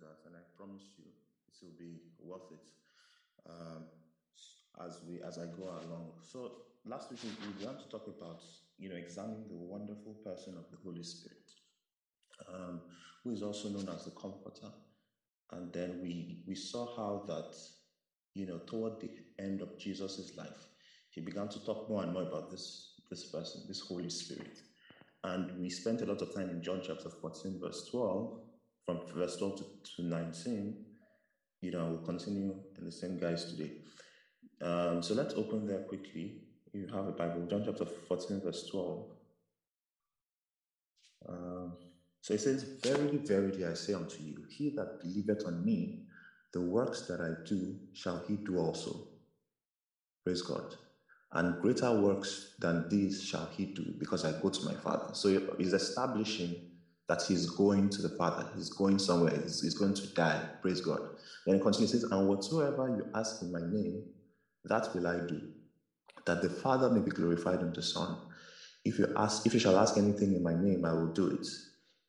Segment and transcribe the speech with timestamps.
[0.00, 1.04] that, and I promise you,
[1.48, 2.68] it will be worth it
[3.48, 3.84] um,
[4.86, 6.12] as we as I go along.
[6.22, 6.52] So
[6.84, 8.42] last week we began to talk about
[8.78, 11.50] you know examining the wonderful person of the Holy Spirit,
[12.52, 12.80] um,
[13.24, 14.72] who is also known as the Comforter.
[15.52, 17.56] And then we we saw how that
[18.34, 20.68] you know toward the end of Jesus' life,
[21.10, 24.58] he began to talk more and more about this this person, this Holy Spirit.
[25.24, 28.38] And we spent a lot of time in John chapter 14, verse 12,
[28.88, 29.64] from verse 12 to,
[29.96, 30.74] to 19.
[31.60, 33.72] You know, we'll continue in the same guise today.
[34.62, 36.40] Um, so let's open there quickly.
[36.72, 39.04] You have a Bible, John chapter 14, verse 12.
[41.28, 41.72] Um,
[42.22, 46.04] so it says, Verily, verily, I say unto you, he that believeth on me,
[46.54, 49.08] the works that I do shall he do also.
[50.24, 50.76] Praise God.
[51.32, 55.12] And greater works than these shall he do, because I go to my Father.
[55.12, 56.67] So he's establishing
[57.08, 58.48] that he's going to the Father.
[58.54, 59.34] He's going somewhere.
[59.42, 60.40] He's, he's going to die.
[60.60, 61.00] Praise God.
[61.46, 64.04] Then he continues, says, And whatsoever you ask in my name,
[64.64, 65.40] that will I do,
[66.26, 68.18] that the Father may be glorified in the Son.
[68.84, 71.46] If you ask, if you shall ask anything in my name, I will do it.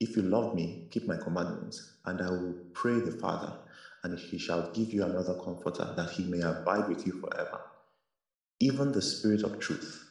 [0.01, 3.53] If you love me, keep my commandments, and I will pray the Father,
[4.03, 7.61] and he shall give you another comforter, that he may abide with you forever.
[8.59, 10.09] Even the Spirit of truth,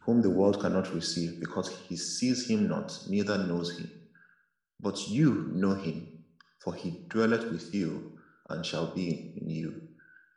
[0.00, 3.90] whom the world cannot receive, because he sees him not, neither knows him.
[4.82, 6.24] But you know him,
[6.58, 8.18] for he dwelleth with you
[8.50, 9.82] and shall be in you.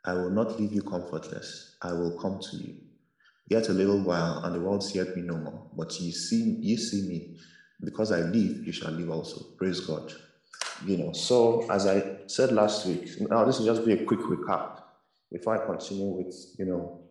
[0.06, 2.76] I will not leave you comfortless, I will come to you.
[3.50, 5.70] Yet a little while, and the world seeth me no more.
[5.76, 7.38] But ye see, ye see me,
[7.84, 9.46] because I live, you shall live also.
[9.58, 10.14] Praise God.
[10.86, 14.20] You know, so as I said last week, now this will just be a quick
[14.20, 14.82] recap
[15.32, 17.02] before I continue with, you know,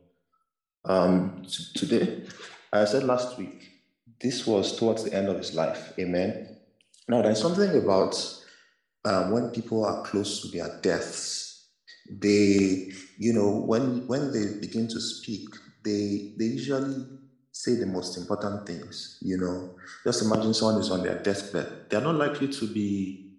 [0.85, 2.25] um, t- today.
[2.73, 3.71] I said last week,
[4.21, 5.93] this was towards the end of his life.
[5.99, 6.54] Amen.
[7.09, 8.15] Now, there's something about
[9.05, 11.69] um, when people are close to their deaths,
[12.11, 15.49] they, you know, when when they begin to speak,
[15.85, 17.07] they they usually
[17.53, 19.19] say the most important things.
[19.21, 23.39] You know, just imagine someone is on their deathbed; they're not likely to be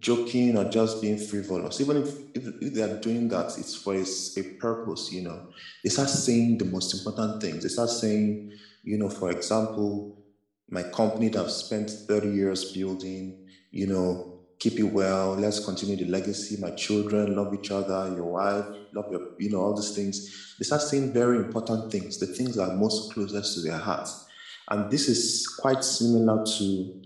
[0.00, 1.80] joking or just being frivolous.
[1.80, 5.12] Even if, if, if they are doing that, it's for a, a purpose.
[5.12, 5.48] You know,
[5.82, 7.62] they start saying the most important things.
[7.62, 8.52] They start saying,
[8.82, 10.25] you know, for example,
[10.68, 15.96] my company that I've spent 30 years building, you know, keep it well, let's continue
[15.96, 19.94] the legacy, my children love each other, your wife, love your, you know, all these
[19.94, 20.54] things.
[20.58, 24.26] They start saying very important things, the things that are most closest to their hearts.
[24.70, 27.02] And this is quite similar to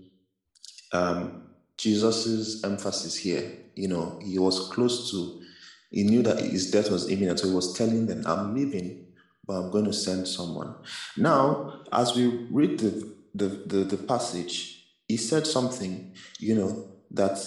[0.93, 3.57] um, Jesus's emphasis here.
[3.75, 5.41] You know, he was close to,
[5.89, 9.07] he knew that his death was imminent, so he was telling them, I'm leaving,
[9.45, 10.75] but I'm going to send someone.
[11.17, 17.39] Now, as we read the, the, the, the passage, he said something, you know, that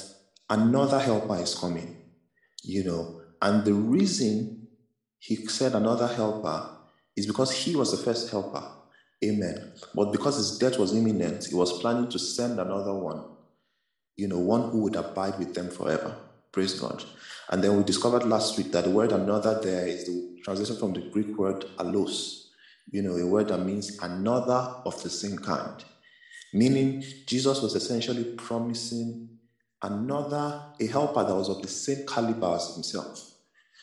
[0.50, 1.97] another helper is coming,
[2.62, 4.69] you know, and the reason
[5.19, 6.69] he said another helper
[7.17, 8.62] is because he was the first helper.
[9.25, 9.72] Amen.
[9.95, 13.25] But because his death was imminent, he was planning to send another one,
[14.16, 16.16] you know, one who would abide with them forever.
[16.53, 17.03] Praise God.
[17.51, 20.93] And then we discovered last week that the word another there is the translation from
[20.93, 22.44] the Greek word allos,
[22.91, 25.84] you know, a word that means another of the same kind.
[26.53, 29.28] Meaning, Jesus was essentially promising
[29.83, 33.33] another, a helper that was of the same caliber as himself,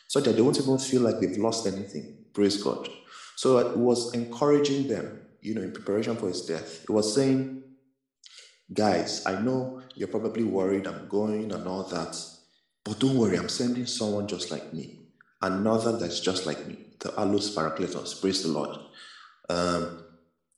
[0.08, 2.24] so that they won't even feel like they've lost anything.
[2.32, 2.88] Praise God.
[3.36, 6.84] So it was encouraging them, you know, in preparation for his death.
[6.84, 7.62] It was saying,
[8.72, 12.16] guys, I know you're probably worried I'm going and all that,
[12.84, 15.00] but don't worry, I'm sending someone just like me,
[15.40, 18.20] another that's just like me, the Allos Parakletos.
[18.20, 18.78] Praise the Lord.
[19.48, 20.04] Um,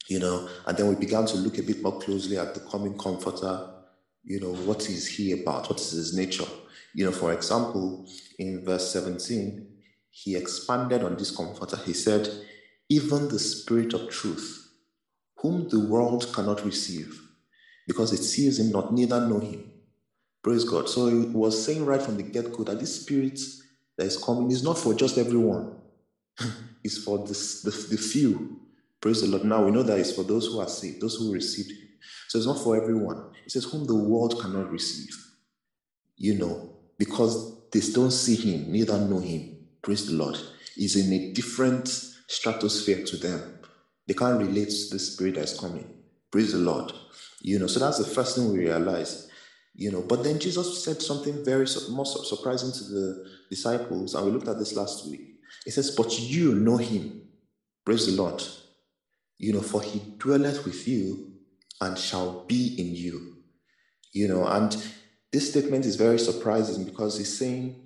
[0.08, 2.96] you know, and then we began to look a bit more closely at the coming
[2.98, 3.70] comforter.
[4.22, 5.68] You know, what is he about?
[5.68, 6.46] What is his nature?
[6.94, 8.06] You know, for example,
[8.38, 9.66] in verse 17,
[10.10, 11.76] he expanded on this comforter.
[11.84, 12.28] He said,
[12.88, 14.70] Even the Spirit of truth,
[15.38, 17.20] whom the world cannot receive,
[17.86, 19.72] because it sees him not, neither know him.
[20.42, 20.88] Praise God.
[20.88, 23.40] So he was saying right from the get go that this Spirit
[23.96, 25.74] that is coming is not for just everyone,
[26.84, 27.32] it's for the,
[27.64, 28.60] the, the few.
[29.04, 29.44] Praise the Lord.
[29.44, 31.88] Now we know that it's for those who are saved, those who received him.
[32.28, 33.32] So it's not for everyone.
[33.44, 35.14] It says, whom the world cannot receive.
[36.16, 39.58] You know, because they don't see him, neither know him.
[39.82, 40.38] Praise the Lord.
[40.74, 43.58] He's in a different stratosphere to them.
[44.08, 45.86] They can't relate to the spirit that's coming.
[46.30, 46.90] Praise the Lord.
[47.42, 49.28] You know, so that's the first thing we realize.
[49.74, 54.32] You know, but then Jesus said something very more surprising to the disciples, and we
[54.32, 55.40] looked at this last week.
[55.66, 57.28] He says, But you know him.
[57.84, 58.42] Praise the Lord.
[59.38, 61.32] You know, for he dwelleth with you
[61.80, 63.36] and shall be in you.
[64.12, 64.76] You know, and
[65.32, 67.84] this statement is very surprising because he's saying,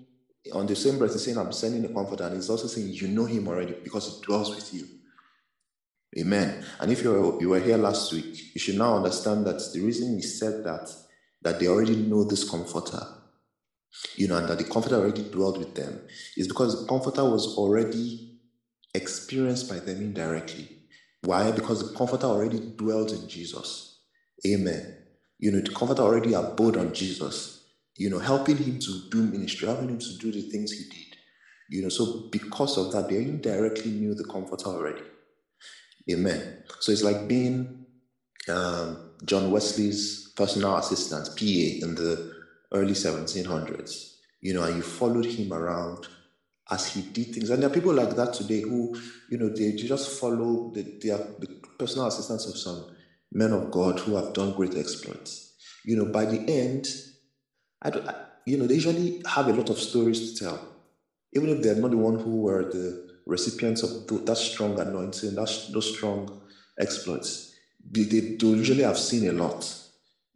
[0.53, 3.09] on the same breath, he's saying, I'm sending a comforter, and he's also saying, You
[3.09, 4.87] know him already because he dwells with you.
[6.19, 6.65] Amen.
[6.81, 9.81] And if you were, you were here last week, you should now understand that the
[9.81, 10.91] reason he said that,
[11.43, 13.03] that they already know this comforter,
[14.17, 16.01] you know, and that the comforter already dwelled with them,
[16.37, 18.39] is because the comforter was already
[18.95, 20.78] experienced by them indirectly.
[21.29, 21.51] Why?
[21.51, 23.99] Because the comforter already dwelt in Jesus.
[24.47, 24.97] Amen.
[25.39, 27.67] You know, the comforter already abode on Jesus,
[27.99, 31.19] you know, helping him to do ministry, helping him to do the things he did.
[31.69, 35.03] You know, so because of that, they indirectly knew the comforter already.
[36.11, 36.63] Amen.
[36.81, 37.85] So it's like being
[38.49, 42.33] um, John Wesley's personal assistant, PA, in the
[42.73, 46.09] early 1700s, you know, and you followed him around
[46.71, 47.51] as he did things.
[47.51, 48.99] And there are people like that today who,
[49.31, 52.95] you know, they just follow the, the personal assistants of some
[53.33, 55.55] men of God who have done great exploits.
[55.85, 56.87] You know, by the end,
[57.81, 58.15] I don't, I,
[58.47, 60.69] you know, they usually have a lot of stories to tell,
[61.35, 65.69] even if they're not the one who were the recipients of that strong anointing, that,
[65.73, 66.43] those strong
[66.79, 67.55] exploits.
[67.91, 69.75] They, they, they usually have seen a lot.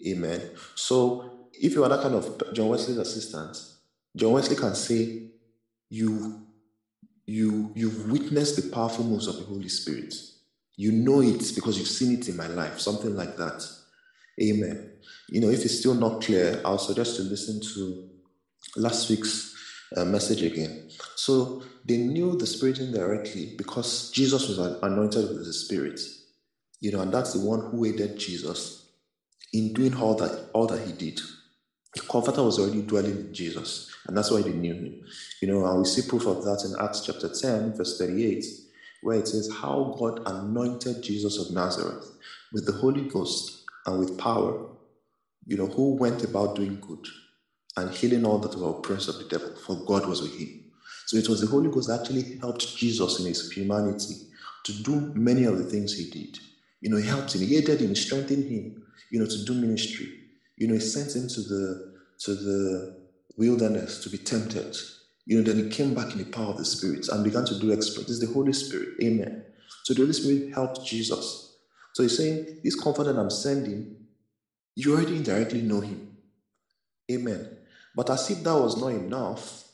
[0.07, 0.51] Amen.
[0.75, 3.57] So if you are that kind of John Wesley's assistant,
[4.17, 5.31] John Wesley can say,
[5.93, 6.41] you
[7.27, 10.15] you you've witnessed the powerful moves of the Holy Spirit.
[10.75, 13.63] You know it because you've seen it in my life, something like that.
[14.43, 14.93] Amen.
[15.29, 18.09] You know, if it's still not clear, I'll suggest you listen to
[18.77, 19.55] last week's
[19.95, 20.89] uh, message again.
[21.17, 26.01] So they knew the Spirit indirectly because Jesus was anointed with the Spirit.
[26.81, 28.87] You know, and that's the one who aided Jesus
[29.53, 31.21] in doing all that all that he did.
[31.95, 35.05] The Comforter was already dwelling in Jesus, and that's why they knew him.
[35.41, 38.45] You know, and we see proof of that in Acts chapter 10, verse 38,
[39.03, 42.13] where it says, How God anointed Jesus of Nazareth
[42.53, 44.69] with the Holy Ghost and with power,
[45.47, 47.07] you know, who went about doing good
[47.77, 50.65] and healing all that were oppressed of the devil, for God was with him.
[51.07, 54.15] So it was the Holy Ghost that actually helped Jesus in his humanity
[54.65, 56.39] to do many of the things he did.
[56.81, 59.55] You know, he helped him, he aided him, he strengthened him, you know, to do
[59.55, 60.22] ministry.
[60.57, 63.03] You know, he sent him to the to the
[63.37, 64.77] wilderness to be tempted.
[65.25, 67.59] You know, then he came back in the power of the Spirit and began to
[67.59, 68.11] do exploits.
[68.11, 68.91] It's the Holy Spirit.
[69.03, 69.45] Amen.
[69.85, 71.57] So the Holy Spirit helped Jesus.
[71.95, 73.97] So he's saying, This comfort that I'm sending,
[74.75, 76.17] you already indirectly know him.
[77.11, 77.59] Amen.
[77.95, 79.65] But as if that was not enough,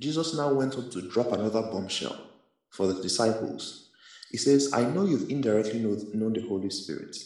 [0.00, 2.18] Jesus now went on to drop another bombshell
[2.70, 3.90] for the disciples.
[4.30, 7.16] He says, I know you've indirectly known the Holy Spirit.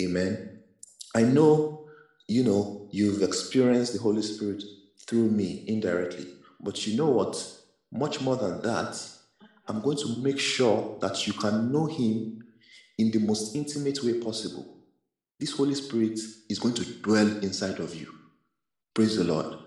[0.00, 0.60] Amen.
[1.14, 1.83] I know,
[2.28, 4.62] you know, you've experienced the Holy Spirit
[5.06, 6.26] through me indirectly.
[6.60, 7.42] But you know what?
[7.92, 9.00] Much more than that,
[9.68, 12.44] I'm going to make sure that you can know Him
[12.98, 14.78] in the most intimate way possible.
[15.38, 16.18] This Holy Spirit
[16.48, 18.12] is going to dwell inside of you.
[18.94, 19.58] Praise the Lord.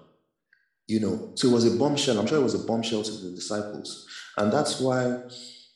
[0.88, 2.18] You know, so it was a bombshell.
[2.18, 4.08] I'm sure it was a bombshell to the disciples.
[4.38, 5.22] And that's why,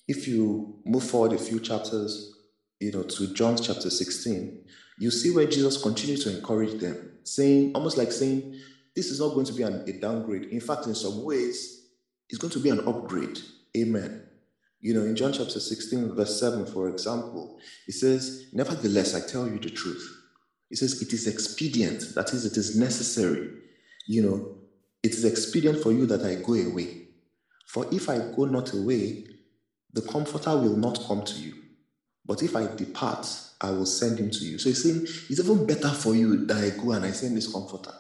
[0.07, 2.33] if you move forward a few chapters,
[2.79, 4.63] you know, to John chapter 16,
[5.01, 8.55] you see where Jesus continues to encourage them, saying, almost like saying,
[8.95, 10.43] this is not going to be an, a downgrade.
[10.49, 11.87] In fact, in some ways,
[12.29, 13.39] it's going to be an upgrade.
[13.75, 14.21] Amen.
[14.79, 17.57] You know, in John chapter 16, verse 7, for example,
[17.87, 20.07] it says, Nevertheless, I tell you the truth.
[20.69, 23.49] It says, It is expedient, that is, it is necessary.
[24.05, 24.55] You know,
[25.01, 27.07] it is expedient for you that I go away.
[27.65, 29.25] For if I go not away,
[29.93, 31.55] the Comforter will not come to you.
[32.23, 33.27] But if I depart,
[33.61, 34.57] I will send him to you.
[34.57, 37.51] So he's saying, It's even better for you that I go and I send this
[37.51, 37.93] Comforter.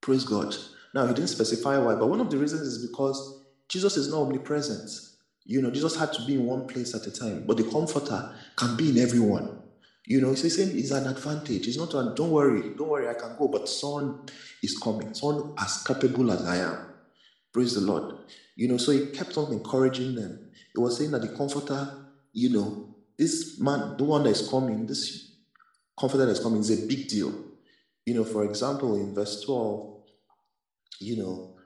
[0.00, 0.54] Praise God.
[0.94, 4.22] Now, he didn't specify why, but one of the reasons is because Jesus is not
[4.22, 4.90] omnipresent.
[5.44, 8.34] You know, Jesus had to be in one place at a time, but the Comforter
[8.56, 9.62] can be in everyone.
[10.04, 11.66] You know, he's saying it's an advantage.
[11.66, 14.26] It's not, a, don't worry, don't worry, I can go, but someone
[14.62, 16.78] is coming, someone as capable as I am.
[17.52, 18.14] Praise the Lord.
[18.56, 20.50] You know, so he kept on encouraging them.
[20.74, 24.86] He was saying that the Comforter, you know, this man, the one that is coming,
[24.86, 25.26] this
[25.98, 27.32] Comforter that is coming is a big deal.
[28.04, 30.02] You know, for example, in verse 12,
[31.00, 31.56] you know,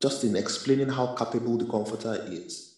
[0.00, 2.76] just in explaining how capable the Comforter is.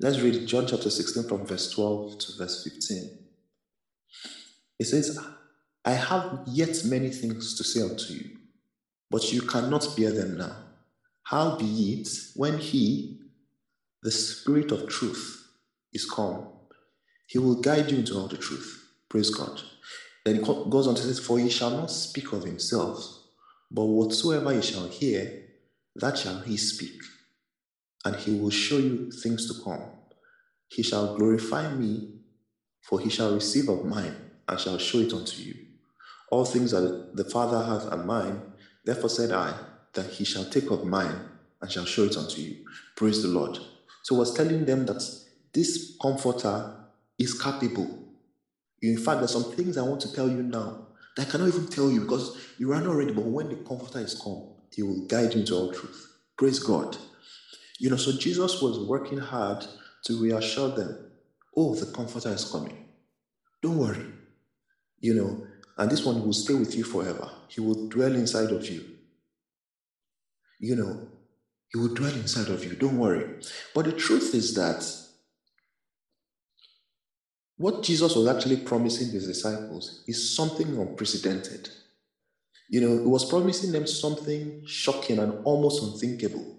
[0.00, 3.18] Let's read John chapter 16 from verse 12 to verse 15.
[4.80, 5.18] It says,
[5.84, 8.30] I have yet many things to say unto you,
[9.08, 10.56] but you cannot bear them now.
[11.22, 13.20] Howbeit, when He,
[14.02, 15.46] the Spirit of truth,
[15.92, 16.48] is come,
[17.26, 18.88] He will guide you into all the truth.
[19.08, 19.60] Praise God.
[20.24, 23.18] Then he goes on to say, For he shall not speak of himself,
[23.70, 25.42] but whatsoever he shall hear,
[25.96, 27.00] that shall he speak,
[28.04, 29.82] and he will show you things to come.
[30.68, 32.14] He shall glorify me,
[32.82, 34.16] for he shall receive of mine,
[34.48, 35.54] and shall show it unto you.
[36.30, 38.42] All things that the Father hath are mine,
[38.84, 39.54] Therefore said I,
[39.94, 41.28] that he shall take of mine
[41.60, 42.64] and shall show it unto you.
[42.96, 43.58] Praise the Lord.
[44.02, 45.02] So was telling them that
[45.54, 46.83] this comforter
[47.18, 47.98] is capable.
[48.82, 51.68] In fact, there's some things I want to tell you now that I cannot even
[51.68, 53.12] tell you because you are not ready.
[53.12, 56.16] But when the comforter is come, he will guide you into all truth.
[56.36, 56.96] Praise God.
[57.78, 59.66] You know, so Jesus was working hard
[60.04, 61.10] to reassure them,
[61.56, 62.86] oh, the comforter is coming.
[63.62, 64.06] Don't worry.
[65.00, 65.46] You know,
[65.78, 67.30] and this one will stay with you forever.
[67.48, 68.84] He will dwell inside of you.
[70.60, 71.08] You know,
[71.68, 72.74] he will dwell inside of you.
[72.74, 73.26] Don't worry.
[73.74, 74.86] But the truth is that
[77.56, 81.68] what Jesus was actually promising his disciples is something unprecedented.
[82.68, 86.58] You know, he was promising them something shocking and almost unthinkable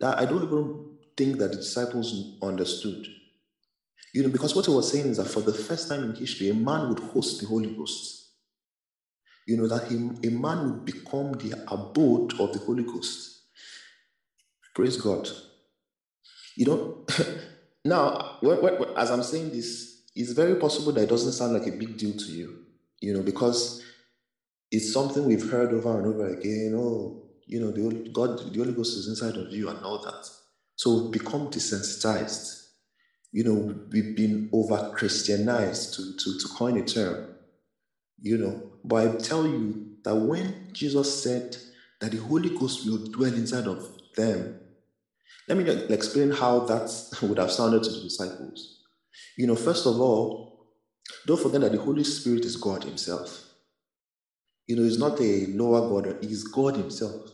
[0.00, 3.06] that I don't even think that the disciples understood.
[4.14, 6.48] You know, because what he was saying is that for the first time in history,
[6.48, 8.30] a man would host the Holy Ghost.
[9.46, 13.42] You know, that he, a man would become the abode of the Holy Ghost.
[14.74, 15.28] Praise God.
[16.54, 17.06] You know,
[17.84, 18.38] now,
[18.96, 19.87] as I'm saying this,
[20.18, 22.64] it's very possible that it doesn't sound like a big deal to you,
[23.00, 23.84] you know, because
[24.68, 26.74] it's something we've heard over and over again.
[26.76, 30.02] Oh, you know, the Holy, God, the Holy Ghost is inside of you and all
[30.02, 30.28] that.
[30.74, 32.66] So we've become desensitized.
[33.30, 37.36] You know, we've been over Christianized to, to, to coin a term.
[38.20, 41.56] You know, but I tell you that when Jesus said
[42.00, 44.58] that the Holy Ghost will dwell inside of them,
[45.46, 48.77] let me explain how that would have sounded to the disciples.
[49.36, 50.66] You know, first of all,
[51.26, 53.44] don't forget that the Holy Spirit is God Himself.
[54.66, 57.30] You know, He's not a lower God, He's God Himself.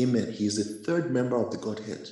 [0.00, 0.32] Amen.
[0.32, 2.08] He is the third member of the Godhead.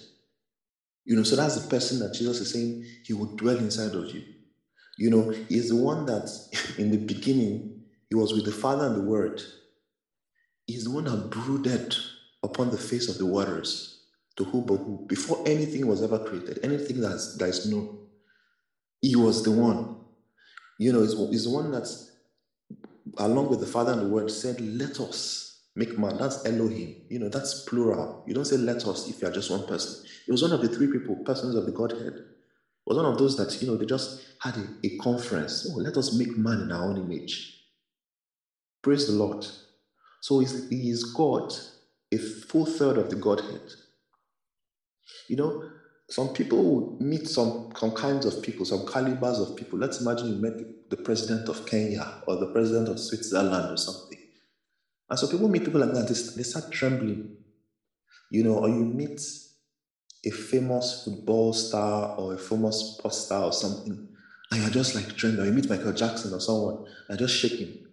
[1.05, 4.15] You know, so that's the person that Jesus is saying He will dwell inside of
[4.15, 4.23] you.
[4.99, 6.31] You know, He is the one that
[6.79, 9.43] in the beginning, He was with the Father and the Word.
[10.67, 11.97] He's the one that brooded
[12.43, 14.05] upon the face of the waters,
[14.37, 17.99] to who but who, before anything was ever created, anything that's, that is known.
[19.01, 19.97] He was the one.
[20.79, 22.11] You know, he's, the one that's,
[23.19, 26.19] along with the Father and the Word, said, Let us make man.
[26.19, 26.97] That's Elohim.
[27.09, 28.25] You know, that's plural.
[28.27, 30.05] You don't say let us if you are just one person.
[30.27, 32.15] It was one of the three people, persons of the Godhead.
[32.15, 32.25] It
[32.87, 35.71] was one of those that, you know, they just had a, a conference.
[35.71, 37.65] Oh, let us make man in our own image.
[38.83, 39.47] Praise the Lord.
[40.21, 41.53] So he is God,
[42.13, 43.63] a full third of the Godhead.
[45.29, 45.71] You know,
[46.11, 49.79] some people meet some, some kinds of people, some calibers of people.
[49.79, 50.55] Let's imagine you met
[50.89, 54.19] the president of Kenya or the president of Switzerland or something.
[55.11, 57.37] And so people meet people like that, they start trembling.
[58.31, 59.21] You know, or you meet
[60.25, 64.09] a famous football star or a famous sports star or something,
[64.51, 65.45] and you're just like trembling.
[65.45, 67.87] Or you meet Michael Jackson or someone, and just shaking.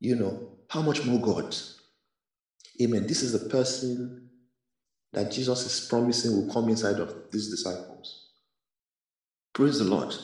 [0.00, 1.54] You know, how much more God?
[2.80, 3.06] Amen.
[3.06, 4.27] This is the person
[5.12, 8.26] that Jesus is promising will come inside of these disciples.
[9.52, 10.14] Praise the Lord.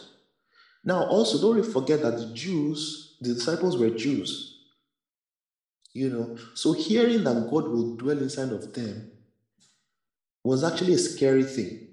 [0.85, 4.59] Now, also, don't forget that the Jews, the disciples were Jews.
[5.93, 9.13] You know, so hearing that God will dwell inside of them
[10.43, 11.89] was actually a scary thing.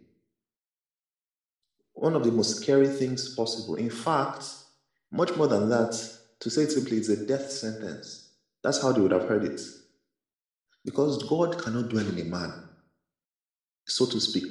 [1.93, 3.75] One of the most scary things possible.
[3.75, 4.43] In fact,
[5.11, 5.91] much more than that,
[6.39, 8.33] to say it simply, it's a death sentence.
[8.63, 9.61] That's how they would have heard it.
[10.83, 12.69] Because God cannot dwell in a man
[13.85, 14.45] so to speak.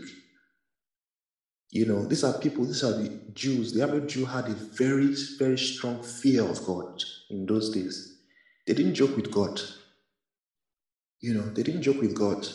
[1.70, 3.72] You know, these are people, these are the Jews.
[3.72, 8.18] The average Jew had a very, very strong fear of God in those days.
[8.66, 9.60] They didn't joke with God.
[11.20, 12.46] You know, they didn't joke with God.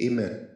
[0.00, 0.48] Amen.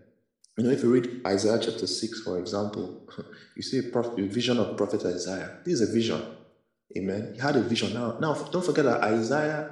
[0.56, 3.02] You know, if you read Isaiah chapter 6, for example,
[3.56, 5.58] you see a, prophet, a vision of prophet Isaiah.
[5.64, 6.22] This is a vision.
[6.96, 7.32] Amen.
[7.34, 7.94] He had a vision.
[7.94, 9.70] Now, now don't forget that Isaiah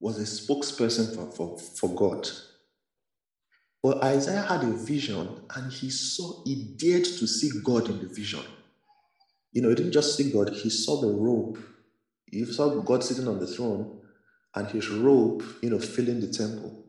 [0.00, 2.28] was a spokesperson for, for, for God.
[3.84, 8.06] But Isaiah had a vision and he saw, he dared to see God in the
[8.06, 8.40] vision.
[9.52, 11.58] You know, he didn't just see God, he saw the robe.
[12.24, 14.00] He saw God sitting on the throne
[14.54, 16.82] and his robe, you know, filling the temple.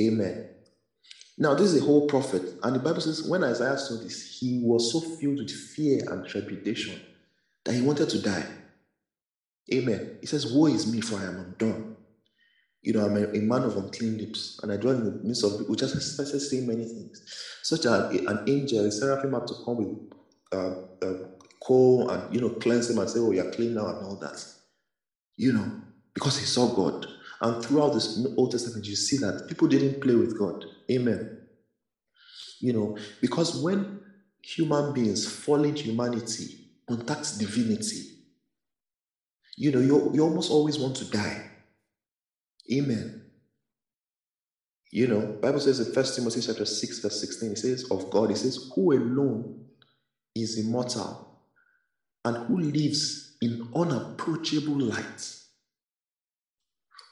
[0.00, 0.48] Amen.
[1.36, 2.54] Now, this is a whole prophet.
[2.62, 6.26] And the Bible says when Isaiah saw this, he was so filled with fear and
[6.26, 6.98] trepidation
[7.64, 8.46] that he wanted to die.
[9.74, 10.16] Amen.
[10.22, 11.93] He says, Woe is me, for I am undone
[12.84, 15.42] you know, I'm a, a, man of unclean lips, and I dwell in the midst
[15.42, 17.22] of which just started saying many things.
[17.62, 20.12] Such as an angel, a seraphim had to come with
[20.52, 21.28] uh, uh,
[21.62, 24.44] coal and you know cleanse him and say, "Oh, you're clean now," and all that.
[25.36, 25.80] You know,
[26.12, 27.06] because he saw God.
[27.40, 30.64] And throughout this Old Testament, you see that people didn't play with God.
[30.90, 31.38] Amen.
[32.60, 34.00] You know, because when
[34.40, 38.02] human beings, fallen humanity, contacts divinity,
[39.56, 41.50] you know, you, you almost always want to die
[42.72, 43.22] Amen.
[44.90, 48.30] You know, Bible says in First Timothy chapter 6, verse 16, it says of God,
[48.30, 49.66] it says, who alone
[50.34, 51.40] is immortal
[52.24, 55.34] and who lives in unapproachable light,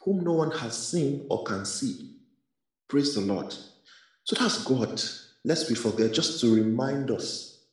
[0.05, 2.17] whom no one has seen or can see.
[2.89, 3.53] Praise the Lord.
[4.25, 5.03] So that's God.
[5.45, 7.65] Lest we forget, just to remind us,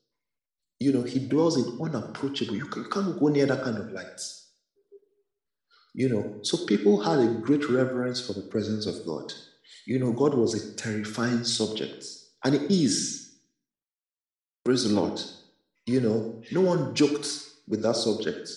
[0.79, 2.55] you know, He dwells in unapproachable.
[2.55, 4.19] You, can, you can't go near that kind of light.
[5.93, 9.33] You know, so people had a great reverence for the presence of God.
[9.85, 12.05] You know, God was a terrifying subject,
[12.43, 13.35] and He is.
[14.63, 15.19] Praise the Lord.
[15.85, 17.27] You know, no one joked
[17.67, 18.49] with that subject.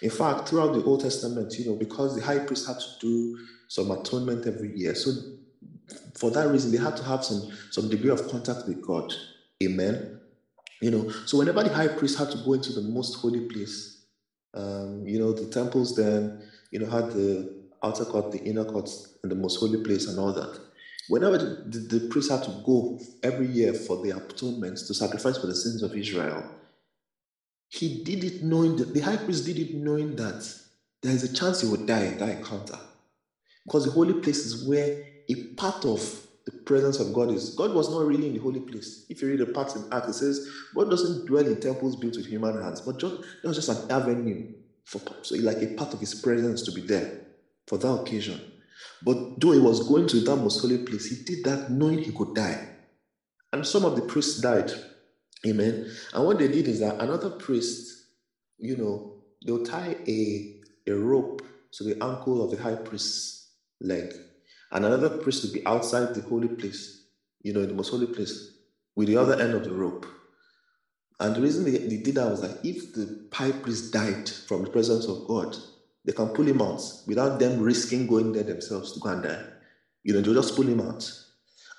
[0.00, 3.38] In fact, throughout the Old Testament, you know, because the high priest had to do
[3.68, 5.12] some atonement every year, so
[6.14, 9.12] for that reason, they had to have some some degree of contact with God.
[9.62, 10.20] Amen.
[10.80, 13.95] You know, so whenever the high priest had to go into the most holy place,
[14.54, 18.90] um, you know, the temples then, you know, had the outer court, the inner court,
[19.22, 20.58] and the most holy place, and all that.
[21.08, 25.38] Whenever the, the, the priest had to go every year for the atonement to sacrifice
[25.38, 26.42] for the sins of Israel,
[27.68, 30.48] he did it knowing that the high priest did it knowing that
[31.02, 32.78] there is a chance he would die in that encounter.
[33.64, 37.54] Because the holy place is where a part of the presence of God is.
[37.56, 39.04] God was not really in the holy place.
[39.08, 42.16] If you read the parts in Acts, it says God doesn't dwell in temples built
[42.16, 44.52] with human hands, but just, was just an avenue
[44.84, 47.20] for so like a part of his presence to be there
[47.66, 48.40] for that occasion.
[49.02, 52.12] But though he was going to that most holy place, he did that knowing he
[52.12, 52.68] could die.
[53.52, 54.70] And some of the priests died.
[55.44, 55.90] Amen.
[56.14, 58.06] And what they did is that another priest,
[58.58, 63.50] you know, they'll tie a, a rope to the ankle of the high priest's
[63.80, 64.14] leg
[64.76, 67.06] and another priest would be outside the holy place,
[67.40, 68.50] you know, in the most holy place,
[68.94, 70.04] with the other end of the rope.
[71.18, 74.64] And the reason they, they did that was that if the high priest died from
[74.64, 75.56] the presence of God,
[76.04, 79.44] they can pull him out without them risking going there themselves to go and die.
[80.04, 81.10] You know, they'll just pull him out.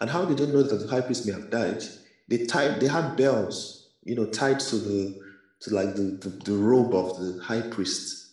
[0.01, 1.83] And how did they know that the high priest may have died?
[2.27, 5.19] They tied, they had bells, you know, tied to the
[5.59, 8.26] to like the, the, the robe of the high priest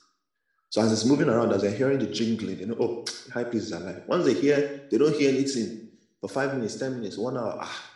[0.74, 3.66] so as it's moving around, as they're hearing the jingling, you know, oh, high priest
[3.66, 4.02] is alive.
[4.08, 7.58] Once they hear, they don't hear anything for five minutes, ten minutes, one hour.
[7.60, 7.90] Ah,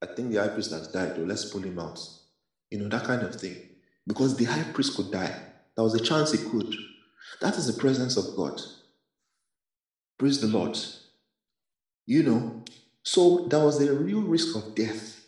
[0.00, 1.16] I think the high priest has died.
[1.16, 1.24] Though.
[1.24, 2.00] Let's pull him out.
[2.70, 3.54] You know that kind of thing.
[4.06, 5.38] Because the high priest could die.
[5.76, 6.74] There was a chance he could.
[7.42, 8.58] That is the presence of God.
[10.16, 10.78] Praise the Lord.
[12.06, 12.64] You know,
[13.02, 15.22] so there was a real risk of death.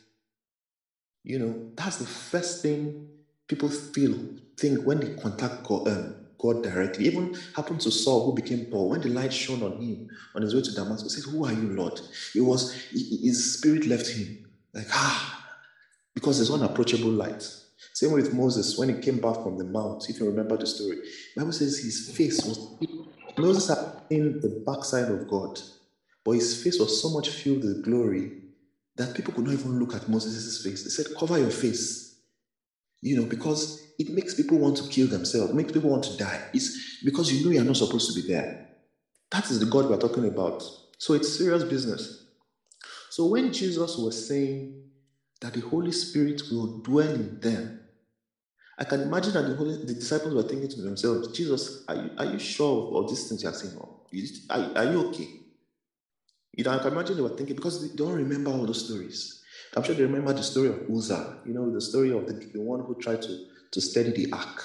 [1.22, 3.10] You know, that's the first thing
[3.52, 4.18] people feel
[4.56, 8.88] think when they contact God, um, God directly, even happened to Saul who became Paul,
[8.88, 11.52] when the light shone on him on his way to Damascus, he said, Who are
[11.52, 12.00] you, Lord?
[12.34, 14.46] It was his spirit left him.
[14.72, 15.46] Like, ah,
[16.14, 17.46] because there's unapproachable light.
[17.92, 20.96] Same with Moses when he came back from the mount, if you remember the story.
[21.36, 22.70] Bible says his face was
[23.36, 25.60] Moses had seen the backside of God,
[26.24, 28.32] but his face was so much filled with glory
[28.96, 30.84] that people could not even look at Moses' face.
[30.84, 32.11] They said, Cover your face.
[33.02, 36.48] You know, because it makes people want to kill themselves, makes people want to die.
[36.54, 38.68] It's because you know you're not supposed to be there.
[39.30, 40.62] That is the God we're talking about.
[40.98, 42.26] So it's serious business.
[43.10, 44.84] So when Jesus was saying
[45.40, 47.80] that the Holy Spirit will dwell in them,
[48.78, 52.10] I can imagine that the, Holy, the disciples were thinking to themselves, Jesus, are you,
[52.18, 53.76] are you sure of all these things you're saying?
[54.50, 55.28] Are, are you okay?
[56.52, 59.41] You know, I can imagine they were thinking because they don't remember all those stories.
[59.74, 62.60] I'm sure they remember the story of Uzzah, you know, the story of the, the
[62.60, 64.62] one who tried to, to steady the ark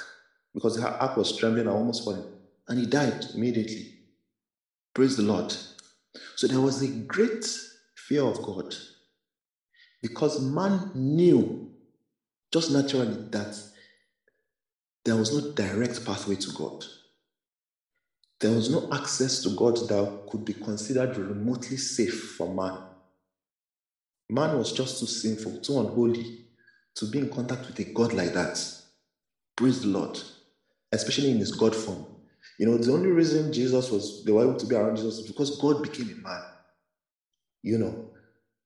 [0.54, 2.26] because the ark was trembling and almost falling.
[2.68, 3.94] And he died immediately.
[4.94, 5.56] Praise the Lord.
[6.36, 7.46] So there was a great
[7.96, 8.76] fear of God
[10.02, 11.72] because man knew
[12.52, 13.58] just naturally that
[15.06, 16.84] there was no direct pathway to God.
[18.40, 22.87] There was no access to God that could be considered remotely safe for man.
[24.30, 26.46] Man was just too sinful, too unholy
[26.96, 28.60] to be in contact with a God like that.
[29.56, 30.20] Praise the Lord.
[30.92, 32.06] Especially in his God form.
[32.60, 35.28] You know, the only reason Jesus was, they were able to be around Jesus is
[35.28, 36.42] because God became a man.
[37.64, 38.10] You know.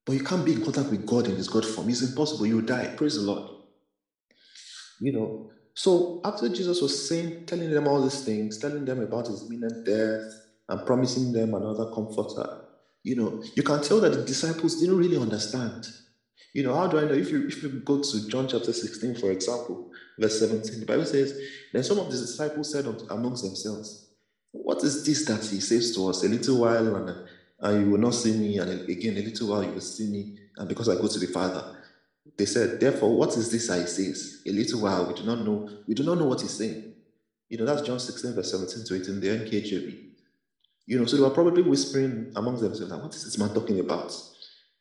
[0.04, 1.88] But you can't be in contact with God in his God form.
[1.88, 2.46] It's impossible.
[2.46, 2.94] You die.
[2.96, 3.50] Praise the Lord.
[5.00, 5.50] You know.
[5.74, 9.86] So after Jesus was saying, telling them all these things, telling them about his imminent
[9.86, 10.22] death,
[10.68, 12.61] and promising them another comforter,
[13.02, 15.88] you know, you can tell that the disciples didn't really understand.
[16.54, 17.14] You know, how do I know?
[17.14, 21.06] If you if you go to John chapter 16, for example, verse 17, the Bible
[21.06, 21.38] says,
[21.72, 24.08] Then some of the disciples said amongst themselves,
[24.52, 26.22] What is this that he says to us?
[26.24, 27.26] A little while and,
[27.60, 30.38] and you will not see me, and again a little while you will see me,
[30.58, 31.78] and because I go to the Father.
[32.36, 34.42] They said, Therefore, what is this I says?
[34.46, 36.94] A little while, we do not know, we do not know what he's saying.
[37.48, 40.11] You know, that's John 16, verse 17 to 18, the NKJV.
[40.86, 44.14] You know, so they were probably whispering amongst themselves, what is this man talking about?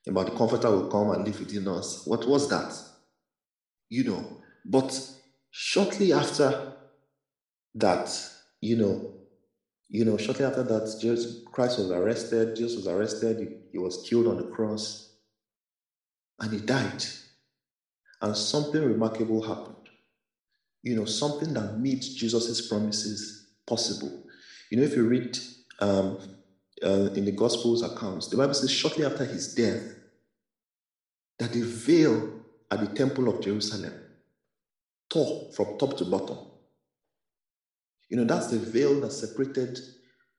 [0.08, 2.06] About the comforter will come and live within us.
[2.08, 2.74] What was that?
[3.90, 5.00] You know, but
[5.52, 6.74] shortly after
[7.76, 8.30] that,
[8.62, 9.14] you know,
[9.90, 14.08] you know, shortly after that, Jesus Christ was arrested, Jesus was arrested, he, he was
[14.08, 15.14] killed on the cross,
[16.40, 17.04] and he died.
[18.22, 19.76] And something remarkable happened.
[20.84, 24.24] You know, something that made Jesus' promises possible.
[24.70, 25.38] You know, if you read
[25.82, 26.18] um,
[26.84, 29.84] uh, in the Gospels accounts, the Bible says shortly after his death,
[31.40, 33.94] that the veil at the temple of Jerusalem
[35.10, 36.38] tore from top to bottom.
[38.10, 39.80] You know, that's the veil that separated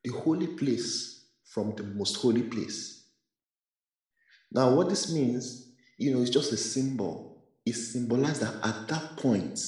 [0.05, 3.05] the holy place from the most holy place.
[4.51, 7.45] Now, what this means, you know, is just a symbol.
[7.65, 9.59] It symbolized that at that point,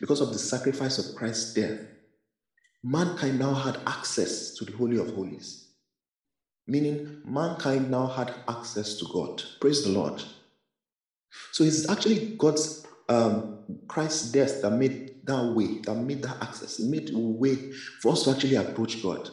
[0.00, 1.80] because of the sacrifice of Christ's death,
[2.82, 5.68] mankind now had access to the Holy of Holies.
[6.66, 9.42] Meaning, mankind now had access to God.
[9.60, 10.22] Praise the Lord.
[11.52, 16.78] So it's actually God's um, Christ's death that made that way, that made that access,
[16.78, 19.28] made a way for us to actually approach God.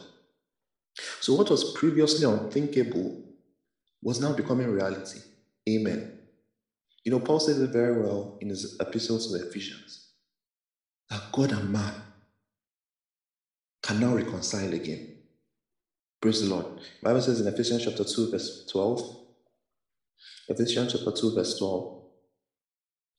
[1.20, 3.22] So what was previously unthinkable
[4.02, 5.20] was now becoming reality.
[5.68, 6.18] Amen.
[7.04, 10.10] You know, Paul says it very well in his epistles to the Ephesians
[11.10, 11.94] that God and man
[13.82, 15.16] can now reconcile again.
[16.20, 16.66] Praise the Lord.
[17.02, 19.16] Bible says in Ephesians chapter 2, verse 12.
[20.48, 22.02] Ephesians chapter 2, verse 12.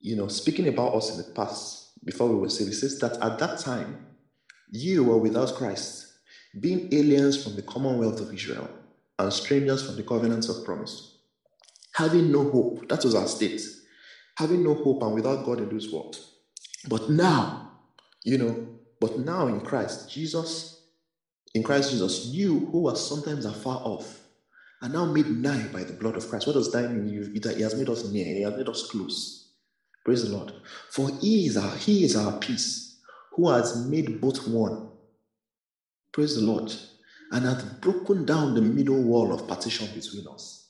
[0.01, 3.21] You know, speaking about us in the past, before we were saved, it says that
[3.21, 4.05] at that time,
[4.71, 6.07] you were without Christ,
[6.59, 8.69] being aliens from the commonwealth of Israel
[9.17, 11.17] and strangers from the covenants of promise,
[11.93, 12.87] having no hope.
[12.89, 13.61] That was our state.
[14.37, 16.17] Having no hope and without God in this world.
[16.87, 17.73] But now,
[18.23, 20.81] you know, but now in Christ, Jesus,
[21.53, 24.19] in Christ Jesus, you who were sometimes afar off
[24.81, 26.47] are now made nigh by the blood of Christ.
[26.47, 27.07] What does that mean?
[27.33, 29.53] He has made us near, He has made us close.
[30.05, 30.53] Praise the Lord.
[30.89, 32.99] For He is our, He is our peace,
[33.33, 34.89] who has made both one.
[36.11, 36.73] Praise the Lord.
[37.31, 40.69] And hath broken down the middle wall of partition between us.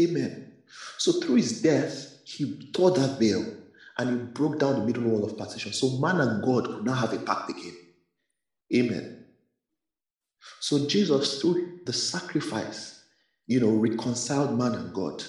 [0.00, 0.52] Amen.
[0.98, 3.44] So through his death, he tore that veil
[3.98, 5.72] and he broke down the middle wall of partition.
[5.72, 7.76] So man and God could now have a pact again.
[8.74, 9.26] Amen.
[10.60, 13.04] So Jesus, through the sacrifice,
[13.46, 15.22] you know, reconciled man and God,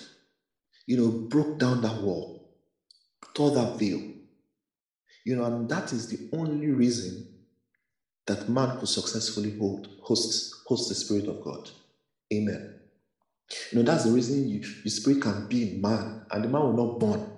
[0.88, 2.50] you know, broke down that wall,
[3.34, 4.02] tore that veil.
[5.26, 7.28] You know, and that is the only reason
[8.28, 11.70] that man could successfully hold, host, host the Spirit of God.
[12.34, 12.80] Amen.
[13.72, 16.62] You know, that's the reason you, your spirit can be in man, and the man
[16.62, 17.35] will not born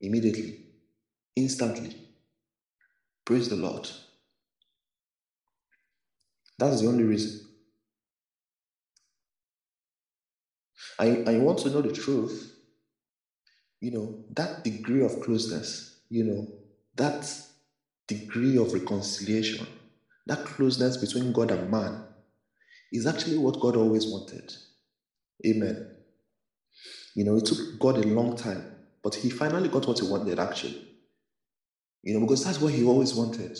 [0.00, 0.64] immediately,
[1.36, 1.96] instantly.
[3.24, 3.88] Praise the Lord.
[6.58, 7.48] That's the only reason.
[10.98, 12.54] I, you want to know the truth,
[13.80, 16.48] you know, that degree of closeness, you know,
[16.96, 17.32] that
[18.06, 19.66] degree of reconciliation,
[20.26, 22.04] that closeness between God and man
[22.92, 24.52] is actually what God always wanted.
[25.46, 25.96] Amen.
[27.14, 28.64] You know, it took God a long time
[29.02, 30.86] but he finally got what he wanted, actually.
[32.02, 33.58] You know, because that's what he always wanted.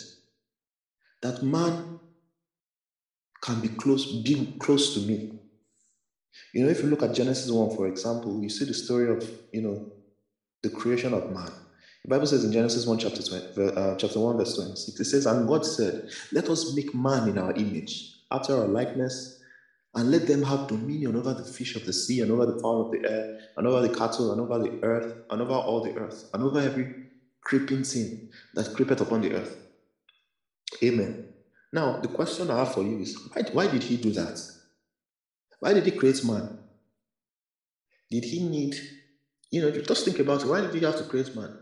[1.21, 1.99] That man
[3.41, 5.39] can be close, be close to me.
[6.53, 9.29] You know, if you look at Genesis 1, for example, you see the story of,
[9.51, 9.91] you know,
[10.63, 11.51] the creation of man.
[12.03, 15.25] The Bible says in Genesis 1, chapter, 20, uh, chapter 1, verse 26, it says,
[15.25, 19.40] And God said, Let us make man in our image, after our likeness,
[19.93, 22.85] and let them have dominion over the fish of the sea, and over the fowl
[22.85, 25.93] of the air, and over the cattle, and over the earth, and over all the
[25.95, 26.93] earth, and over every
[27.41, 29.57] creeping thing that creepeth upon the earth.
[30.83, 31.33] Amen.
[31.73, 34.39] Now, the question I have for you is why, why did he do that?
[35.59, 36.57] Why did he create man?
[38.09, 38.75] Did he need,
[39.51, 40.47] you know, just think about it.
[40.47, 41.57] Why did he have to create man?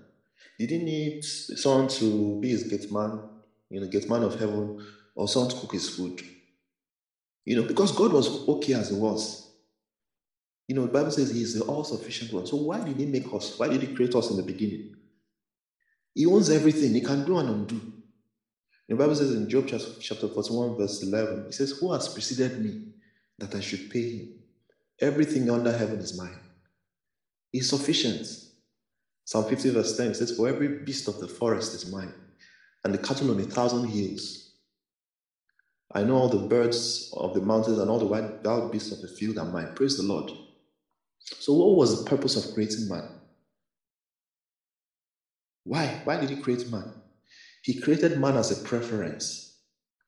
[0.57, 3.21] Did he need someone to be his gate man,
[3.69, 6.21] you know, gate man of heaven, or someone to cook his food?
[7.45, 9.51] You know, because God was okay as He was.
[10.67, 12.45] You know, the Bible says He is the all sufficient one.
[12.45, 13.57] So why did He make us?
[13.57, 14.95] Why did He create us in the beginning?
[16.13, 17.81] He owns everything, He can do and undo.
[18.87, 22.87] The Bible says in Job chapter 41, verse 11, He says, Who has preceded me
[23.37, 24.29] that I should pay Him?
[24.99, 26.39] Everything under heaven is mine.
[27.51, 28.27] He's sufficient.
[29.25, 32.13] Psalm 50, verse 10 says, For every beast of the forest is mine,
[32.83, 34.48] and the cattle on a thousand hills
[35.93, 39.07] I know all the birds of the mountains and all the wild, beasts of the
[39.07, 39.73] field are mine.
[39.75, 40.31] Praise the Lord.
[41.19, 43.09] So, what was the purpose of creating man?
[45.63, 46.01] Why?
[46.03, 46.93] Why did he create man?
[47.63, 49.57] He created man as a preference.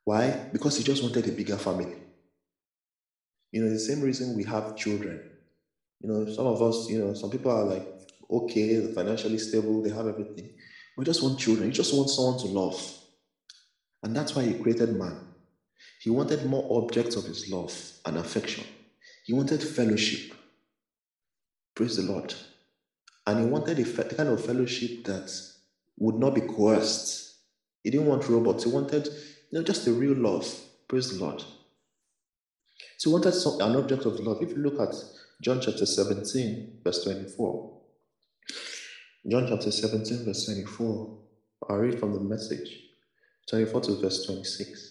[0.03, 0.49] Why?
[0.51, 1.95] Because he just wanted a bigger family.
[3.51, 5.21] You know, the same reason we have children.
[6.01, 7.87] You know, some of us, you know, some people are like,
[8.29, 10.51] okay, financially stable, they have everything.
[10.97, 11.67] We just want children.
[11.67, 12.97] You just want someone to love.
[14.03, 15.30] And that's why he created man.
[16.01, 17.71] He wanted more objects of his love
[18.07, 18.63] and affection.
[19.23, 20.33] He wanted fellowship.
[21.75, 22.33] Praise the Lord.
[23.27, 25.31] And he wanted a kind of fellowship that
[25.99, 27.35] would not be coerced.
[27.83, 28.63] He didn't want robots.
[28.63, 29.09] He wanted,
[29.51, 30.51] you know, just a real love.
[30.87, 31.43] Praise the Lord.
[32.97, 34.41] So he wanted some, an object of love.
[34.41, 34.95] If you look at
[35.39, 37.79] John chapter 17, verse 24.
[39.29, 41.17] John chapter 17, verse 24.
[41.69, 42.85] I'll read from the message.
[43.47, 44.90] 24 to verse 26.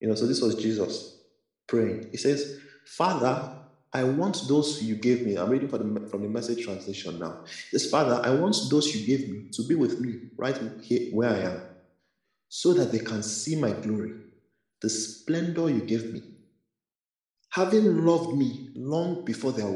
[0.00, 1.18] You know, so this was Jesus
[1.66, 2.08] praying.
[2.10, 3.58] He says, Father,
[3.92, 5.36] I want those you gave me.
[5.36, 7.44] I'm reading from the, from the message translation now.
[7.70, 11.10] He says, Father, I want those you gave me to be with me right here
[11.12, 11.60] where I am,
[12.48, 14.12] so that they can see my glory,
[14.82, 16.22] the splendor you gave me.
[17.50, 19.66] Having loved me long before there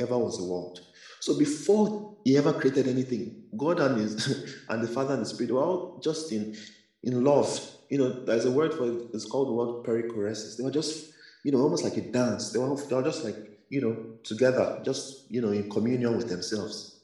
[0.00, 0.80] ever was a world.
[1.20, 5.52] So before he ever created anything, God and his and the Father and the Spirit
[5.52, 6.56] were all just in
[7.02, 7.60] in love.
[7.88, 10.56] You know, there's a word for it, it's called the word perichoresis.
[10.56, 11.12] They were just,
[11.44, 12.52] you know, almost like a dance.
[12.52, 13.36] They were, they were just like,
[13.68, 17.00] you know, together, just, you know, in communion with themselves.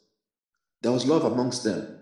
[0.82, 1.98] There was love amongst them.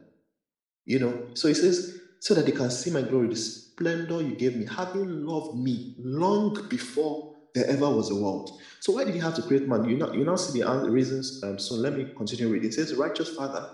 [0.85, 4.35] You know, so he says, so that they can see my glory, the splendor you
[4.35, 8.61] gave me, having loved me long before there ever was a world.
[8.81, 9.89] So why did he have to create man?
[9.89, 11.43] You now, you now see the reasons.
[11.43, 12.69] Um, so let me continue reading.
[12.69, 13.69] It says, Righteous Father,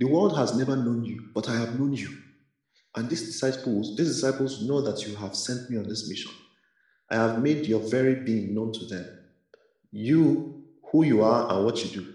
[0.00, 2.16] the world has never known you, but I have known you.
[2.98, 6.32] And these disciples, these disciples know that you have sent me on this mission.
[7.08, 9.06] I have made your very being known to them.
[9.92, 12.12] You, who you are and what you do,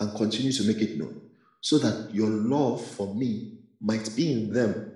[0.00, 1.20] and continue to make it known,
[1.60, 4.90] so that your love for me might be in them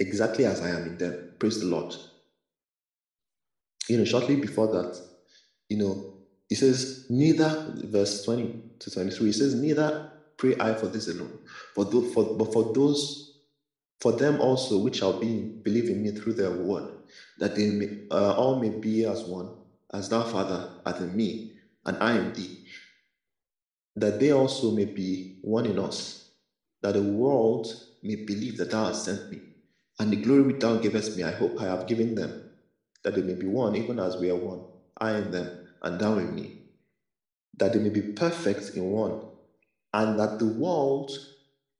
[0.00, 1.34] exactly as I am in them.
[1.38, 1.94] Praise the Lord.
[3.88, 5.00] You know, shortly before that,
[5.68, 6.14] you know,
[6.48, 11.38] he says, neither, verse 20 to 23, he says, neither pray I for this alone,
[11.72, 13.31] for, for, but for those
[14.02, 16.90] for them also which shall be believe in me through their word,
[17.38, 19.48] that they may, uh, all may be as one,
[19.94, 21.52] as thou, Father, art in me,
[21.86, 22.66] and I in thee,
[23.94, 26.30] that they also may be one in us,
[26.80, 27.68] that the world
[28.02, 29.38] may believe that thou hast sent me.
[30.00, 32.50] And the glory which thou gavest me, I hope I have given them,
[33.04, 34.62] that they may be one, even as we are one,
[34.98, 36.62] I in them, and thou in me,
[37.56, 39.20] that they may be perfect in one,
[39.94, 41.12] and that the world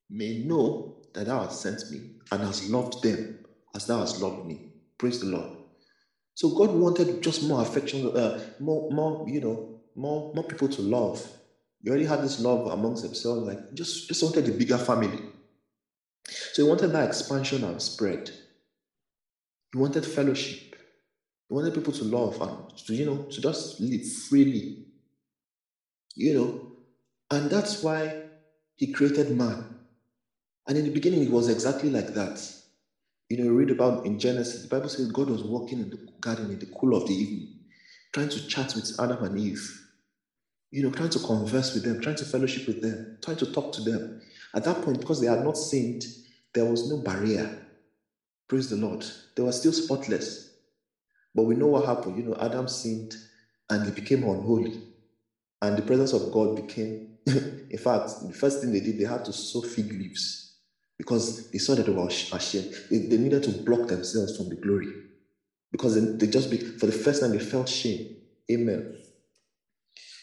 [0.09, 3.45] may know that thou hast sent me and has loved them
[3.75, 4.73] as thou hast loved me.
[4.99, 5.57] Praise the Lord.
[6.35, 10.83] So God wanted just more affection, uh, more, more, you know, more, more people to
[10.83, 11.27] love.
[11.83, 15.19] You already had this love amongst themselves, like just, just wanted a bigger family.
[16.53, 18.31] So he wanted that expansion and spread.
[19.73, 20.77] He wanted fellowship.
[21.49, 24.87] He wanted people to love and to, you know, to just live freely.
[26.15, 26.73] You know,
[27.31, 28.23] and that's why
[28.77, 29.72] he created man.
[30.67, 32.41] And in the beginning, it was exactly like that.
[33.29, 35.99] You know, you read about in Genesis, the Bible says God was walking in the
[36.21, 37.49] garden in the cool of the evening,
[38.13, 39.81] trying to chat with Adam and Eve.
[40.71, 43.73] You know, trying to converse with them, trying to fellowship with them, trying to talk
[43.73, 44.21] to them.
[44.55, 46.05] At that point, because they had not sinned,
[46.55, 47.67] there was no barrier.
[48.49, 49.05] Praise the Lord.
[49.35, 50.51] They were still spotless.
[51.35, 52.17] But we know what happened.
[52.19, 53.15] You know, Adam sinned
[53.71, 54.83] and he became unholy.
[55.61, 59.25] And the presence of God became, in fact, the first thing they did, they had
[59.25, 60.42] to sow fig leaves
[60.99, 62.75] because they saw that they were ashamed.
[62.91, 64.89] They, they needed to block themselves from the glory
[65.71, 68.17] because they, they just, be, for the first time, they felt shame.
[68.51, 68.99] Amen.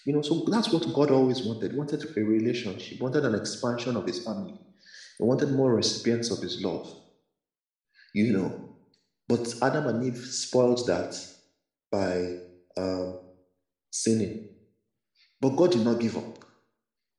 [0.06, 1.72] You know, so that's what God always wanted.
[1.72, 4.58] He wanted a relationship, he wanted an expansion of his family,
[5.18, 6.96] he wanted more recipients of his love.
[8.14, 8.76] You know,
[9.28, 11.16] but Adam and Eve spoiled that
[11.92, 12.38] by
[12.76, 13.20] um,
[13.92, 14.50] sinning.
[15.40, 16.44] But God did not give up,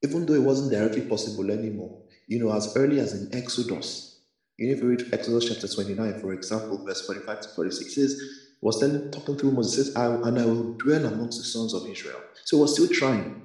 [0.02, 4.20] even though it wasn't directly possible anymore you know, as early as in Exodus.
[4.56, 8.22] You know, if you read Exodus chapter 29, for example, verse 45 to 46, says,
[8.60, 11.88] was then talking through Moses, says, I, and I will dwell amongst the sons of
[11.88, 12.20] Israel.
[12.44, 13.42] So he was still trying,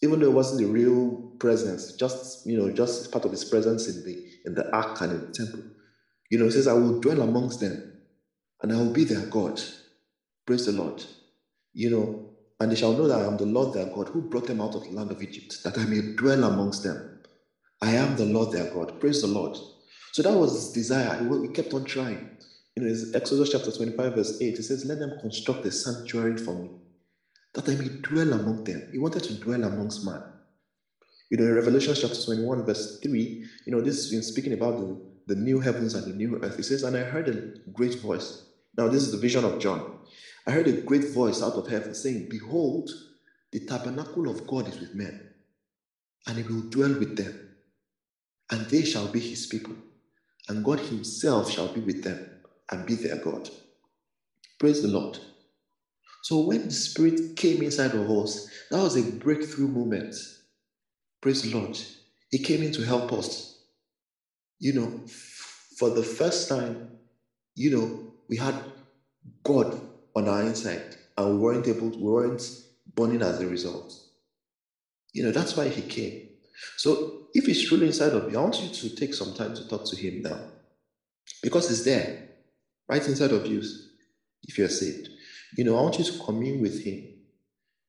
[0.00, 3.88] even though it wasn't the real presence, just, you know, just part of his presence
[3.88, 5.60] in the in the ark and in the temple.
[6.30, 8.00] You know, he says, I will dwell amongst them,
[8.62, 9.60] and I will be their God.
[10.46, 11.04] Praise the Lord.
[11.74, 14.46] You know, and they shall know that I am the Lord their God who brought
[14.46, 17.17] them out of the land of Egypt, that I may dwell amongst them.
[17.80, 19.00] I am the Lord their God.
[19.00, 19.56] Praise the Lord.
[20.12, 21.22] So that was his desire.
[21.22, 22.30] We kept on trying.
[22.76, 26.54] In his Exodus chapter 25, verse 8, it says, Let them construct a sanctuary for
[26.54, 26.70] me,
[27.54, 28.88] that I may dwell among them.
[28.92, 30.22] He wanted to dwell amongst man.
[31.30, 35.34] You know, in Revelation chapter 21, verse 3, you know, this is speaking about the,
[35.34, 36.58] the new heavens and the new earth.
[36.58, 38.44] It says, And I heard a great voice
[38.78, 39.98] Now, this is the vision of John.
[40.46, 42.88] I heard a great voice out of heaven saying, Behold,
[43.50, 45.30] the tabernacle of God is with men,
[46.26, 47.47] and he will dwell with them,
[48.50, 49.74] and they shall be his people,
[50.48, 52.28] and God himself shall be with them
[52.70, 53.50] and be their God.
[54.58, 55.18] Praise the Lord.
[56.22, 60.14] So when the Spirit came inside of us, that was a breakthrough moment.
[61.20, 61.78] Praise the Lord.
[62.30, 63.60] He came in to help us.
[64.58, 65.06] You know,
[65.78, 66.90] for the first time,
[67.54, 68.54] you know, we had
[69.44, 69.80] God
[70.16, 72.42] on our inside and we weren't able, we weren't
[72.94, 73.94] burning as a result.
[75.12, 76.27] You know, that's why He came.
[76.76, 79.68] So if He's truly inside of you, I want you to take some time to
[79.68, 80.40] talk to Him now
[81.42, 82.28] because He's there,
[82.88, 83.62] right inside of you,
[84.44, 85.08] if you're saved.
[85.56, 87.04] You know, I want you to commune with Him.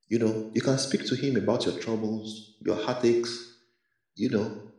[0.07, 3.57] You know, you can speak to Him about your troubles, your heartaches,
[4.15, 4.69] you know,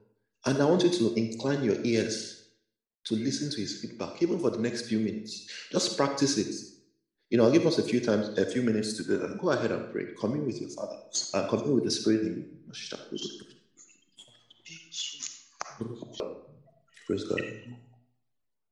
[0.46, 2.48] and I want you to incline your ears
[3.04, 5.48] to listen to His feedback, even for the next few minutes.
[5.70, 6.54] Just practice it.
[7.30, 9.38] You know, I'll give us a few times, a few minutes to do that.
[9.38, 10.06] Go ahead and pray.
[10.18, 10.96] Commune with your Father.
[11.32, 13.59] Uh, commune with the Spirit in you.
[17.06, 17.40] Praise God.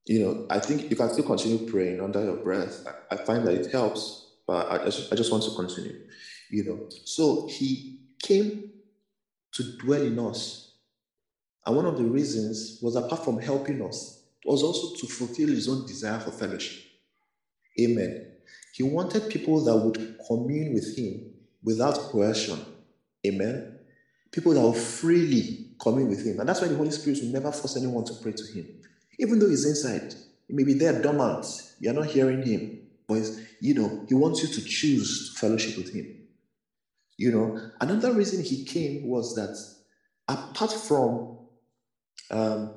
[0.07, 2.87] You know, I think you can still continue praying under your breath.
[3.11, 6.01] I, find that it helps, but I, I, just, I just want to continue.
[6.51, 8.71] You know, so he came
[9.53, 10.73] to dwell in us.
[11.66, 15.68] And one of the reasons was apart from helping us, was also to fulfill his
[15.68, 16.83] own desire for fellowship.
[17.79, 18.33] Amen.
[18.73, 22.59] He wanted people that would commune with him without coercion.
[23.27, 23.79] Amen.
[24.33, 26.41] People that will freely commune with him.
[26.41, 28.67] And that's why the Holy Spirit will never force anyone to pray to him.
[29.19, 30.14] Even though he's inside,
[30.47, 31.47] he may be there dormant.
[31.81, 32.81] You're not hearing him.
[33.07, 33.23] But
[33.61, 36.14] you know, he wants you to choose to fellowship with him.
[37.17, 39.57] You know, another reason he came was that
[40.29, 41.38] apart from
[42.31, 42.75] um,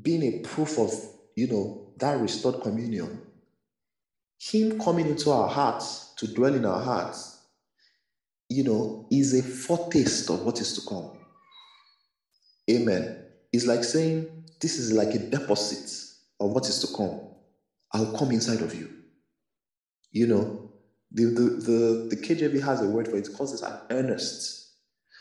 [0.00, 0.92] being a proof of,
[1.36, 3.22] you know, that restored communion,
[4.38, 7.40] him coming into our hearts to dwell in our hearts,
[8.48, 11.10] you know, is a foretaste of what is to come.
[12.70, 13.24] Amen.
[13.52, 15.90] It's like saying, this is like a deposit
[16.40, 17.20] of what is to come.
[17.92, 18.90] I'll come inside of you.
[20.10, 20.70] You know,
[21.10, 24.70] the, the, the, the KJV has a word for it, it calls it an earnest.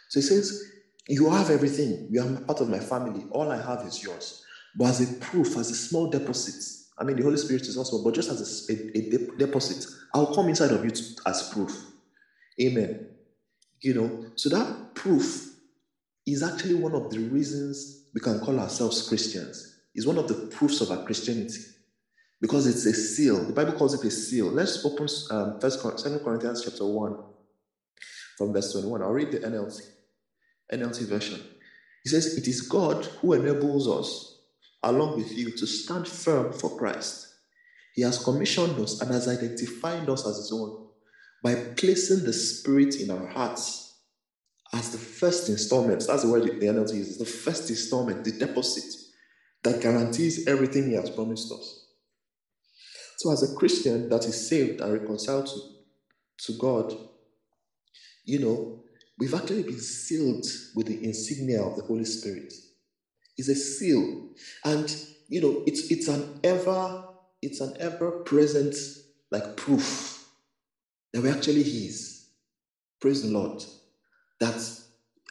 [0.10, 0.64] So it says,
[1.08, 2.08] You have everything.
[2.10, 3.26] You are part of my family.
[3.32, 4.46] All I have is yours.
[4.76, 6.64] But as a proof, as a small deposit,
[6.98, 10.34] I mean, the Holy Spirit is also, but just as a, a, a deposit, I'll
[10.34, 11.72] come inside of you to, as proof.
[12.62, 13.08] Amen.
[13.82, 15.51] You know, so that proof
[16.26, 19.80] is actually one of the reasons we can call ourselves Christians.
[19.94, 21.60] It's one of the proofs of our Christianity
[22.40, 23.44] because it's a seal.
[23.44, 24.48] The Bible calls it a seal.
[24.48, 27.18] Let's open um, First, Second Corinthians chapter one,
[28.38, 29.02] from verse twenty-one.
[29.02, 29.82] I'll read the NLT,
[30.74, 31.42] NLT version.
[32.04, 34.40] He says, "It is God who enables us,
[34.84, 37.28] along with you, to stand firm for Christ.
[37.94, 40.88] He has commissioned us and has identified us as His own
[41.44, 43.81] by placing the Spirit in our hearts
[44.74, 46.06] as the first installment.
[46.08, 47.18] That's the word the NLT uses.
[47.18, 48.94] The first installment, the deposit
[49.64, 51.86] that guarantees everything He has promised us."
[53.18, 55.60] So, as a Christian that is saved and reconciled to,
[56.46, 56.92] to God,
[58.26, 58.84] you know,
[59.20, 62.52] we've actually been sealed with the insignia of the Holy Spirit.
[63.38, 64.30] It's a seal.
[64.66, 64.96] And,
[65.30, 67.04] you know, it's, it's an ever,
[67.44, 68.76] it's an ever present
[69.30, 70.28] like proof
[71.14, 72.28] that we're actually His.
[73.00, 73.64] Praise the Lord.
[74.42, 74.60] That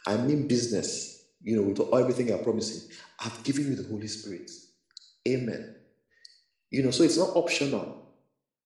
[0.07, 2.89] I mean business, you know, with everything I'm promising.
[3.19, 4.49] I've given you the Holy Spirit.
[5.27, 5.75] Amen.
[6.71, 8.07] You know, so it's not optional.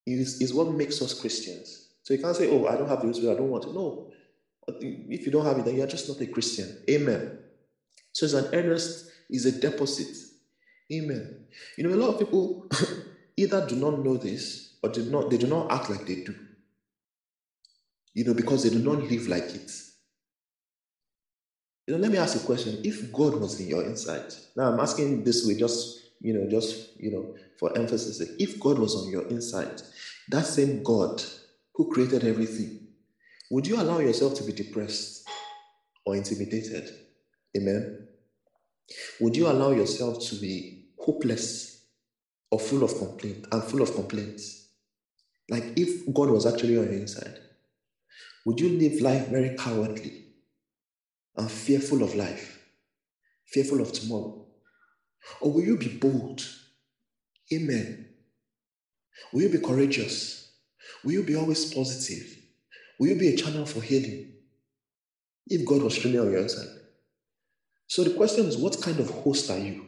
[0.06, 1.90] It's, it's what makes us Christians.
[2.04, 3.74] So you can't say, oh, I don't have the Holy Spirit, I don't want it.
[3.74, 4.12] No.
[4.80, 6.78] If you don't have it, then you're just not a Christian.
[6.90, 7.40] Amen.
[8.14, 10.16] So it's an earnest, is a deposit.
[10.94, 11.46] Amen.
[11.78, 12.70] You know, a lot of people
[13.38, 16.36] either do not know this or do not they do not act like they do.
[18.14, 19.72] You know, because they do not live like it.
[21.88, 22.82] You know, let me ask you a question.
[22.84, 27.00] If God was in your inside, now I'm asking this way, just you know, just
[27.00, 29.82] you know, for emphasis if God was on your inside,
[30.30, 31.22] that same God
[31.76, 32.88] who created everything,
[33.52, 35.28] would you allow yourself to be depressed
[36.06, 36.90] or intimidated?
[37.56, 38.08] Amen.
[39.22, 41.86] Would you allow yourself to be hopeless
[42.50, 44.70] or full of complaint and full of complaints?
[45.50, 47.40] Like if God was actually on your inside,
[48.46, 50.24] would you live life very cowardly
[51.38, 52.64] and fearful of life,
[53.46, 54.46] fearful of tomorrow?
[55.42, 56.44] Or will you be bold
[57.54, 58.08] Amen.
[59.32, 60.52] Will you be courageous?
[61.04, 62.38] Will you be always positive?
[63.00, 64.34] Will you be a channel for healing?
[65.48, 66.68] If God was truly on your side.
[67.88, 69.86] So the question is, what kind of host are you?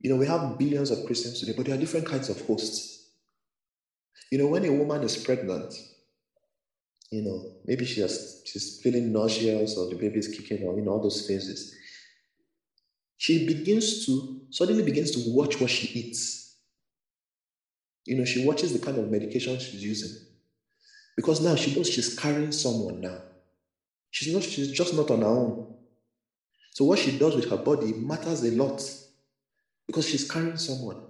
[0.00, 3.10] You know, we have billions of Christians today, but there are different kinds of hosts.
[4.32, 5.72] You know, when a woman is pregnant,
[7.10, 10.84] you know, maybe she has, she's feeling nauseous or the baby is kicking or, you
[10.84, 11.74] know, all those phases.
[13.16, 16.56] She begins to, suddenly begins to watch what she eats.
[18.04, 20.26] You know, she watches the kind of medication she's using.
[21.16, 23.18] Because now she knows she's carrying someone now.
[24.10, 25.74] She's not, she's just not on her own.
[26.72, 28.82] So what she does with her body matters a lot
[29.86, 31.00] because she's carrying someone.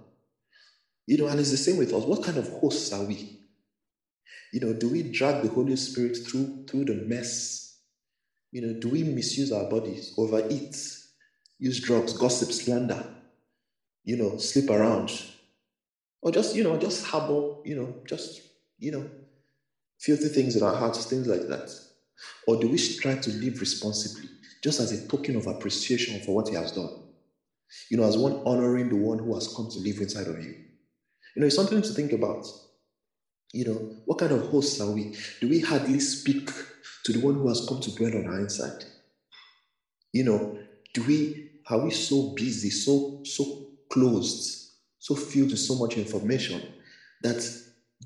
[1.05, 2.03] You know, and it's the same with us.
[2.03, 3.36] What kind of hosts are we?
[4.53, 7.79] You know, do we drag the Holy Spirit through through the mess?
[8.51, 10.75] You know, do we misuse our bodies, overeat,
[11.59, 13.03] use drugs, gossip, slander,
[14.03, 15.11] you know, sleep around?
[16.21, 18.41] Or just, you know, just harbor, you know, just,
[18.79, 19.09] you know,
[19.99, 21.69] filthy things in our hearts, things like that?
[22.47, 24.29] Or do we try to live responsibly,
[24.63, 27.03] just as a token of appreciation for what he has done?
[27.91, 30.55] You know, as one honoring the one who has come to live inside of you.
[31.35, 32.47] You know, it's something to think about.
[33.53, 35.15] You know, what kind of hosts are we?
[35.39, 36.49] Do we hardly speak
[37.03, 38.83] to the one who has come to dwell on our inside?
[40.11, 40.59] You know,
[40.93, 46.61] do we are we so busy, so so closed, so filled with so much information
[47.21, 47.47] that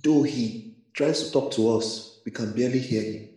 [0.04, 3.30] though he tries to talk to us, we can barely hear him.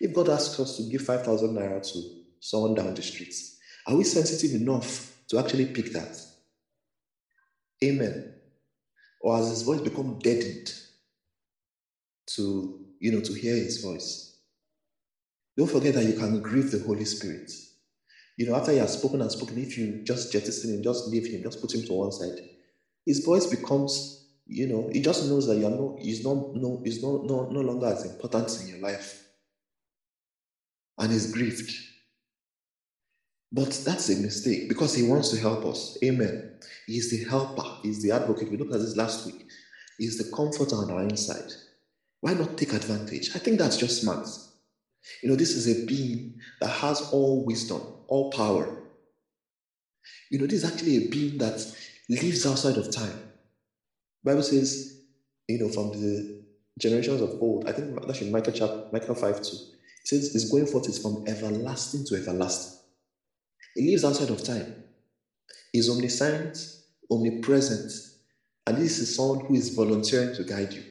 [0.00, 2.02] If God asks us to give 5,000 naira to
[2.40, 6.16] someone down the streets, are we sensitive enough to actually pick that?
[7.82, 8.35] Amen.
[9.26, 10.72] Or has his voice become deadened
[12.28, 14.36] to, you know, to hear his voice?
[15.56, 17.50] Don't forget that you can grieve the Holy Spirit.
[18.36, 21.26] You know, after he has spoken and spoken, if you just jettison him, just leave
[21.26, 22.38] him, just put him to one side,
[23.04, 27.02] his voice becomes, you know, he just knows that you're no, he's not no, he's
[27.02, 29.26] no, no, no longer as important in your life.
[30.98, 31.72] And he's grieved.
[33.56, 35.96] But that's a mistake because he wants to help us.
[36.04, 36.58] Amen.
[36.86, 38.50] He's the helper, he's the advocate.
[38.50, 39.46] We looked at this last week.
[39.96, 41.50] He's the comforter on our inside.
[42.20, 43.34] Why not take advantage?
[43.34, 44.28] I think that's just smart.
[45.22, 48.68] You know, this is a being that has all wisdom, all power.
[50.30, 51.66] You know, this is actually a being that
[52.10, 53.18] lives outside of time.
[54.22, 55.00] Bible says,
[55.48, 56.44] you know, from the
[56.78, 59.40] generations of old, I think that's in Micah chapter Micah 5 2.
[59.40, 59.48] It
[60.04, 62.76] says it's going forth is from everlasting to everlasting.
[63.76, 64.84] He lives outside of time.
[65.72, 66.58] He's omniscient,
[67.10, 67.92] omnipresent,
[68.66, 70.82] and this is someone who is volunteering to guide you.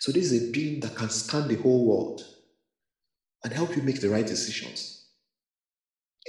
[0.00, 2.22] So this is a being that can scan the whole world
[3.44, 5.06] and help you make the right decisions.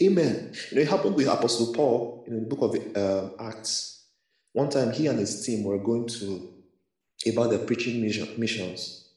[0.01, 0.54] Amen.
[0.72, 4.06] You know, it happened with Apostle Paul in the book of uh, Acts.
[4.54, 6.49] One time, he and his team were going to
[7.32, 9.10] about the preaching mission, missions.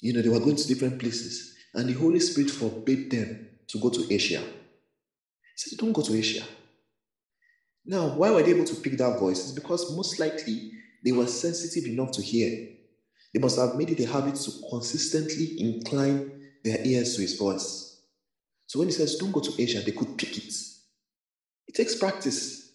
[0.00, 3.78] You know, they were going to different places, and the Holy Spirit forbade them to
[3.78, 4.42] go to Asia.
[5.58, 6.44] Said, Don't go to Asia.
[7.84, 9.40] Now, why were they able to pick that voice?
[9.40, 10.70] It's because most likely
[11.04, 12.68] they were sensitive enough to hear.
[13.34, 16.30] They must have made it a habit to consistently incline
[16.62, 18.02] their ears to his voice.
[18.66, 20.54] So when he says, Don't go to Asia, they could pick it.
[21.66, 22.70] It takes practice.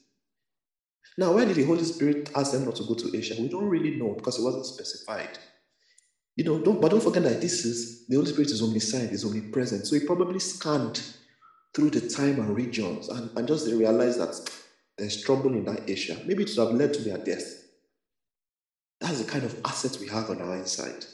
[1.18, 3.36] Now, why did the Holy Spirit ask them not to go to Asia?
[3.40, 5.38] We don't really know because it wasn't specified.
[6.36, 9.24] You know, don't, but don't forget that this is the Holy Spirit is omniscient, is
[9.24, 9.88] omnipresent.
[9.88, 11.02] So he probably scanned
[11.74, 14.50] through the time and regions and, and just realize that
[14.98, 16.18] there's trouble in that Asia.
[16.26, 17.64] Maybe it would have led to their death.
[19.02, 21.06] That's the kind of asset we have on our inside.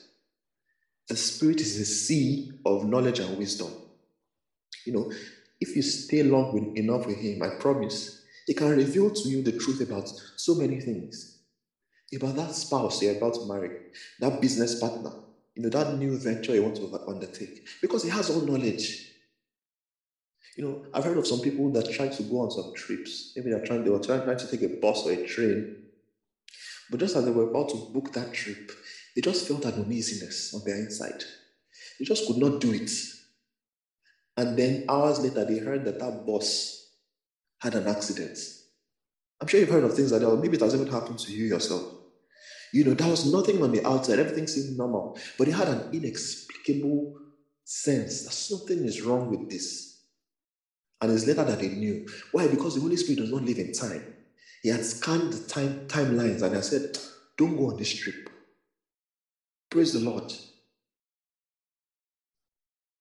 [1.07, 3.72] The Spirit is a sea of knowledge and wisdom.
[4.86, 5.12] You know,
[5.60, 9.41] if you stay long with, enough with Him, I promise, He can reveal to you
[9.41, 11.39] the truth about so many things.
[12.16, 13.72] About that spouse you're about to marry,
[14.20, 15.12] that business partner,
[15.55, 17.68] you know, that new venture you want to undertake.
[17.82, 19.09] Because He has all knowledge.
[20.60, 23.32] You know, I've heard of some people that try to go on some trips.
[23.34, 25.86] Maybe they're trying, they were trying, to take a bus or a train.
[26.91, 28.70] But just as they were about to book that trip,
[29.16, 31.24] they just felt an uneasiness on their inside.
[31.97, 32.91] They just could not do it.
[34.36, 36.91] And then hours later, they heard that that bus
[37.62, 38.38] had an accident.
[39.39, 41.32] I'm sure you've heard of things like that, or maybe it has even happened to
[41.32, 41.84] you yourself.
[42.74, 45.89] You know, there was nothing on the outside, everything seemed normal, but they had an
[45.93, 47.18] inexplicable
[47.64, 49.89] sense that something is wrong with this.
[51.02, 52.08] And it's later that they knew.
[52.32, 52.47] Why?
[52.47, 54.04] Because the Holy Spirit does not live in time.
[54.62, 56.97] He had scanned the time timelines and I said,
[57.38, 58.30] Don't go on this trip.
[59.70, 60.34] Praise the Lord.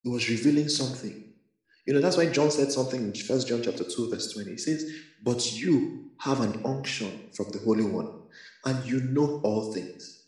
[0.03, 1.25] He was revealing something.
[1.87, 4.51] You know, that's why John said something in First John chapter 2, verse 20.
[4.53, 4.93] He says,
[5.23, 8.11] But you have an unction from the Holy One,
[8.65, 10.25] and you know all things.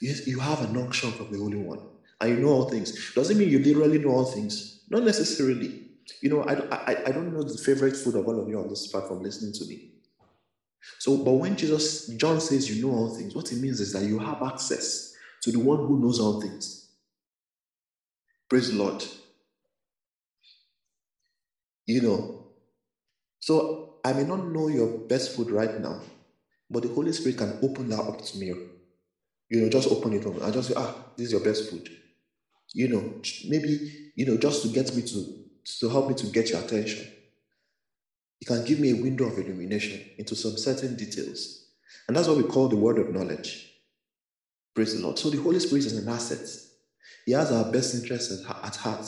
[0.00, 1.80] Yes, you have an unction from the Holy One,
[2.20, 3.14] and you know all things.
[3.14, 4.84] Doesn't mean you literally know all things.
[4.90, 5.89] Not necessarily.
[6.20, 8.68] You know, I, I, I don't know the favorite food of all of you on
[8.68, 9.92] this platform listening to me.
[10.98, 14.04] So, but when Jesus, John says you know all things, what it means is that
[14.04, 16.90] you have access to the one who knows all things.
[18.48, 19.04] Praise the Lord.
[21.86, 22.46] You know,
[23.40, 26.00] so I may not know your best food right now,
[26.70, 28.46] but the Holy Spirit can open that up to me.
[29.48, 30.40] You know, just open it up.
[30.42, 31.88] I just say, ah, this is your best food.
[32.72, 33.14] You know,
[33.48, 35.44] maybe, you know, just to get me to,
[35.78, 37.06] to help me to get your attention.
[38.40, 41.66] It can give me a window of illumination into some certain details.
[42.08, 43.70] And that's what we call the word of knowledge.
[44.74, 45.18] Praise the Lord.
[45.18, 46.46] So the Holy Spirit is an asset.
[47.26, 49.06] He has our best interests at heart.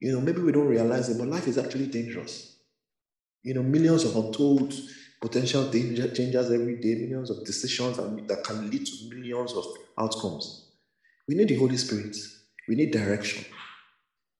[0.00, 2.56] You know, maybe we don't realize it, but life is actually dangerous.
[3.42, 4.74] You know, millions of untold
[5.20, 9.64] potential dangers every day, millions of decisions that can lead to millions of
[9.98, 10.72] outcomes.
[11.26, 12.16] We need the Holy Spirit.
[12.68, 13.44] We need direction.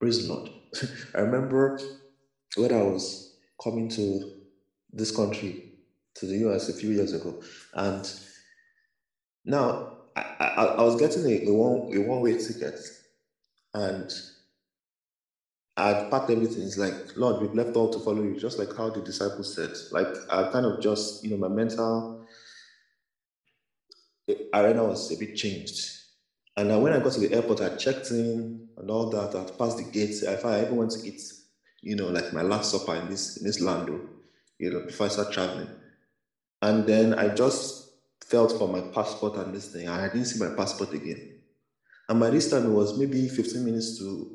[0.00, 0.50] Praise the Lord.
[1.14, 1.80] I remember
[2.56, 4.40] when I was coming to
[4.92, 5.72] this country,
[6.16, 7.42] to the US a few years ago,
[7.74, 8.10] and
[9.44, 12.78] now I, I, I was getting a, a one a one way ticket,
[13.74, 14.10] and
[15.78, 16.64] I'd packed everything.
[16.64, 19.70] It's like, Lord, we've left all to follow you, just like how the disciples said.
[19.92, 22.26] Like, I kind of just, you know, my mental
[24.54, 25.97] arena was a bit changed.
[26.58, 29.32] And when I got to the airport, I checked in and all that.
[29.32, 30.22] I'd passed the gates.
[30.22, 31.22] If I ever went to eat,
[31.82, 33.88] you know, like my last supper in this in this land,
[34.58, 35.68] you know, before I start traveling.
[36.60, 37.92] And then I just
[38.24, 39.88] felt for my passport and this thing.
[39.88, 41.38] I didn't see my passport again.
[42.08, 44.28] And by this time, was maybe 15 minutes to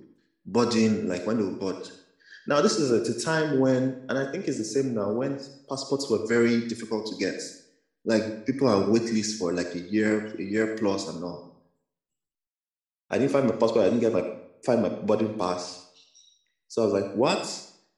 [0.46, 1.90] boarding, like when they were board.
[2.48, 5.42] Now, this is at a time when, and I think it's the same now, when
[5.68, 7.42] passports were very difficult to get.
[8.06, 11.53] Like people are wait lists for like a year, a year plus and all.
[13.14, 14.24] I didn't find my passport, I didn't get my
[14.66, 15.88] find my boarding pass.
[16.68, 17.46] So I was like, what?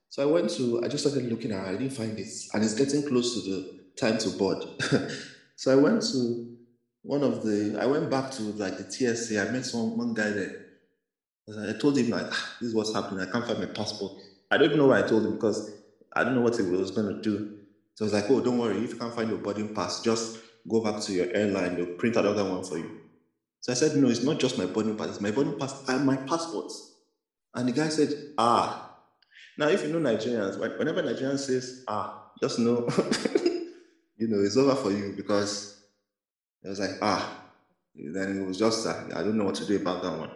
[0.09, 2.27] So I went to, I just started looking at I didn't find it.
[2.53, 4.63] And it's getting close to the time to board.
[5.55, 6.57] so I went to
[7.03, 10.31] one of the, I went back to like the TSA, I met some one guy
[10.31, 10.65] there.
[11.47, 13.25] I told him like, ah, this is what's happening.
[13.25, 14.13] I can't find my passport.
[14.51, 15.71] I don't even know why I told him because
[16.13, 17.59] I don't know what he was going to do.
[17.93, 18.83] So I was like, oh, don't worry.
[18.83, 21.75] If you can't find your boarding pass, just go back to your airline.
[21.75, 23.04] They'll print out another one for you.
[23.65, 25.07] So I said, no, it's not just my boarding pass.
[25.07, 26.71] It's my boarding pass and my passport.
[27.55, 28.95] And the guy said, ah.
[29.57, 32.87] Now, if you know Nigerians, whenever Nigerian says, ah, just know,
[34.17, 35.81] you know, it's over for you because
[36.63, 37.41] it was like, ah.
[37.95, 40.29] Then it was just, uh, I don't know what to do about that one.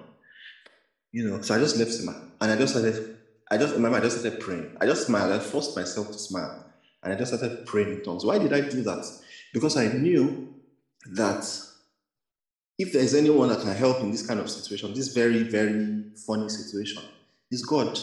[1.11, 2.09] You know, so I just left him
[2.41, 3.15] and I just started,
[3.51, 4.75] I just remember I just started praying.
[4.81, 5.31] I just smiled.
[5.31, 6.65] I forced myself to smile.
[7.03, 8.25] And I just started praying in tongues.
[8.25, 9.05] Why did I do that?
[9.53, 10.51] Because I knew
[11.11, 11.68] that
[12.79, 16.49] if there's anyone that can help in this kind of situation, this very, very funny
[16.49, 17.03] situation,
[17.51, 17.99] is God.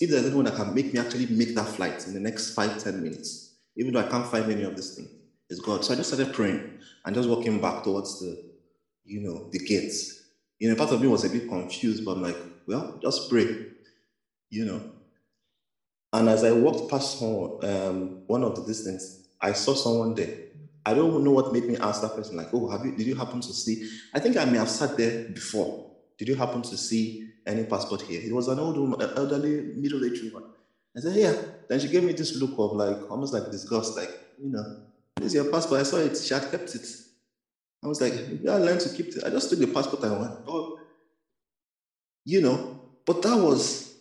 [0.00, 2.82] If there's anyone that can make me actually make that flight in the next five,
[2.82, 5.08] ten minutes, even though I can't find any of this thing,
[5.48, 5.84] is God.
[5.84, 8.42] So I just started praying and just walking back towards the,
[9.04, 10.20] you know, the gates
[10.60, 12.36] you know, part of me was a bit confused, but I'm like,
[12.66, 13.46] well, just pray,
[14.50, 14.82] you know.
[16.12, 20.36] And as I walked past um, one of the distance, I saw someone there.
[20.84, 23.14] I don't know what made me ask that person, like, oh, have you, did you
[23.14, 23.90] happen to see?
[24.14, 25.90] I think I may have sat there before.
[26.18, 28.20] Did you happen to see any passport here?
[28.22, 30.50] It was an old woman, an elderly, middle-aged woman.
[30.96, 31.34] I said, yeah.
[31.68, 34.10] Then she gave me this look of like, almost like disgust, like,
[34.42, 34.82] you know,
[35.16, 35.80] this is your passport.
[35.80, 36.16] I saw it.
[36.16, 36.86] She had kept it.
[37.82, 39.24] I was like, I learned to keep it.
[39.24, 40.78] I just took the passport and went, oh,
[42.24, 43.94] you know, but that was,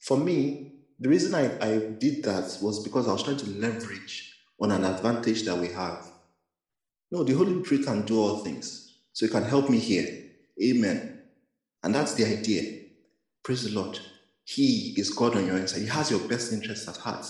[0.00, 4.32] for me, the reason I, I did that was because I was trying to leverage
[4.60, 6.06] on an advantage that we have.
[7.10, 8.98] No, the Holy Spirit can do all things.
[9.12, 10.24] So it can help me here.
[10.62, 11.22] Amen.
[11.82, 12.82] And that's the idea.
[13.42, 13.98] Praise the Lord.
[14.44, 15.80] He is God on your inside.
[15.80, 17.26] He has your best interests at heart.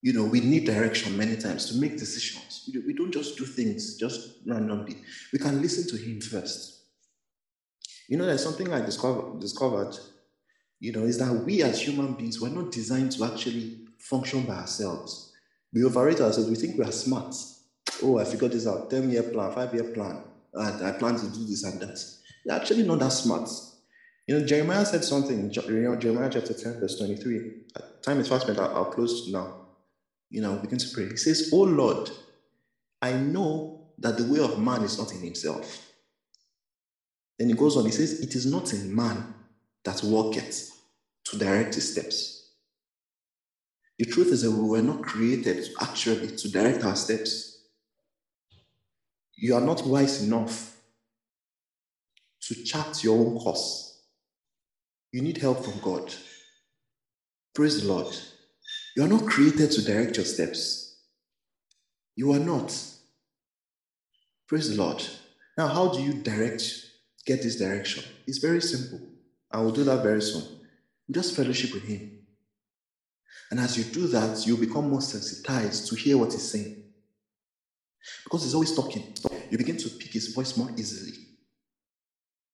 [0.00, 2.70] You know, we need direction many times to make decisions.
[2.86, 4.98] We don't just do things just randomly.
[5.32, 6.82] We can listen to Him first.
[8.08, 9.96] You know, there's something I discovered, discovered,
[10.80, 14.54] you know, is that we as human beings, we're not designed to actually function by
[14.54, 15.32] ourselves.
[15.72, 16.48] We overrate ourselves.
[16.48, 17.34] We think we are smart.
[18.02, 18.90] Oh, I figured this out.
[18.90, 20.22] 10 year plan, five year plan.
[20.58, 21.98] I, I plan to do this and that.
[22.44, 23.48] You're actually not that smart.
[24.26, 27.50] You know, Jeremiah said something, Jeremiah chapter 10, verse 23.
[27.76, 29.68] Uh, time is fast spent, I'll, I'll close now
[30.30, 31.08] you know, begin to pray.
[31.08, 32.10] He says, Oh Lord,
[33.00, 35.86] I know that the way of man is not in himself.
[37.38, 39.34] Then he goes on, he says, It is not in man
[39.84, 40.70] that walketh
[41.24, 42.52] to direct his steps.
[43.98, 47.47] The truth is that we were not created actually to direct our steps.
[49.40, 50.76] You are not wise enough
[52.42, 54.02] to chart your own course.
[55.12, 56.12] You need help from God.
[57.54, 58.12] Praise the Lord.
[58.96, 61.02] You are not created to direct your steps.
[62.16, 62.76] You are not.
[64.48, 65.06] Praise the Lord.
[65.56, 66.64] Now, how do you direct,
[67.24, 68.02] get this direction?
[68.26, 69.00] It's very simple.
[69.52, 70.42] I will do that very soon.
[71.08, 72.18] Just fellowship with Him.
[73.52, 76.87] And as you do that, you become more sensitized to hear what He's saying.
[78.24, 79.14] Because He's always talking.
[79.50, 81.16] You begin to pick His voice more easily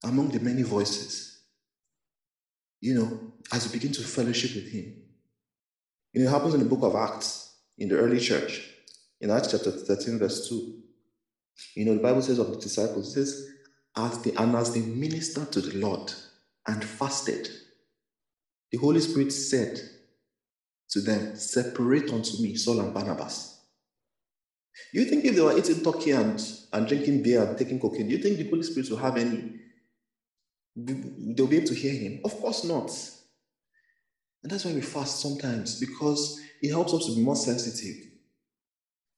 [0.03, 1.43] among the many voices.
[2.81, 3.21] You know,
[3.53, 4.97] as you begin to fellowship with Him.
[6.13, 8.69] You know, it happens in the book of Acts in the early church,
[9.21, 10.81] in Acts chapter 13, verse 2.
[11.75, 13.49] You know, the Bible says of the disciples, it says,
[13.97, 16.13] as they, and as they ministered to the Lord
[16.67, 17.49] and fasted,
[18.71, 19.81] the Holy Spirit said
[20.91, 23.54] to them, Separate unto me Saul and Barnabas.
[24.93, 26.41] You think if they were eating turkey and,
[26.73, 29.55] and drinking beer and taking cocaine, do you think the Holy Spirit will have any?
[30.77, 32.21] They'll be able to hear him?
[32.25, 32.91] Of course not.
[34.43, 38.14] And that's why we fast sometimes, because it helps us to be more sensitive.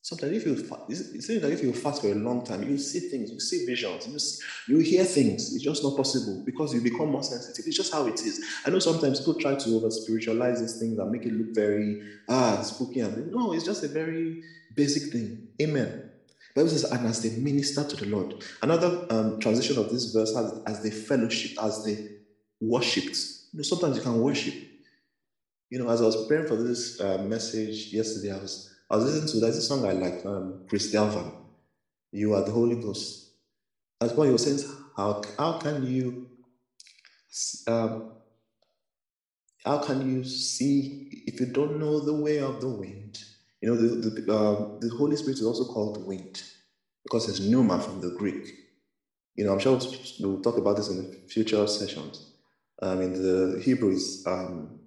[0.06, 0.52] Sometimes if you
[0.88, 3.66] it seems like if you fast for a long time, you see things, you see
[3.66, 5.52] visions, you, see, you hear things.
[5.52, 7.66] It's just not possible because you become more sensitive.
[7.66, 8.40] It's just how it is.
[8.64, 12.02] I know sometimes people try to over spiritualize these things and make it look very
[12.28, 14.44] ah spooky and no, it's just a very
[14.76, 15.48] basic thing.
[15.60, 16.08] Amen.
[16.54, 18.44] Bible says, and as they minister to the Lord.
[18.62, 22.10] Another um, transition of this verse has as they fellowship, as they
[22.60, 23.16] worshipped.
[23.52, 24.54] You know, sometimes you can worship.
[25.68, 29.04] You know, as I was preparing for this uh, message yesterday, I was I was
[29.04, 31.32] listening to a song I like, um, Chris Delvan.
[32.12, 33.30] You are the Holy Ghost.
[34.00, 34.60] As well, he was saying,
[34.96, 36.28] how, how can you
[37.66, 38.12] um,
[39.64, 43.18] how can you see if you don't know the way of the wind?
[43.60, 46.42] You know, the, the, uh, the Holy Spirit is also called wind
[47.02, 48.54] because it's pneuma from the Greek.
[49.34, 49.78] You know, I'm sure
[50.20, 52.32] we'll talk about this in future sessions.
[52.80, 54.78] Um, in the Hebrew is um,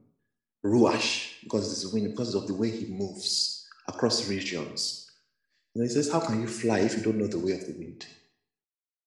[0.65, 3.58] ruach because it's wind, because of the way he moves
[3.89, 5.09] across regions.
[5.75, 7.73] And he says, How can you fly if you don't know the way of the
[7.77, 8.05] wind?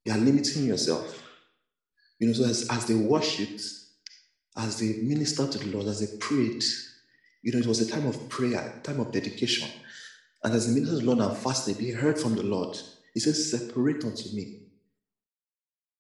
[0.05, 1.23] You are limiting yourself.
[2.19, 3.63] You know, so as, as they worshipped,
[4.57, 6.63] as they ministered to the Lord, as they prayed,
[7.43, 9.69] you know, it was a time of prayer, time of dedication.
[10.45, 12.77] And as they ministered to the Lord and fasted, they heard from the Lord.
[13.15, 14.59] He says, Separate unto me.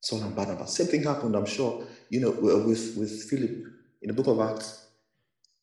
[0.00, 0.76] Saul and Barnabas.
[0.76, 3.50] Same thing happened, I'm sure, you know, with, with Philip
[4.02, 4.86] in the book of Acts.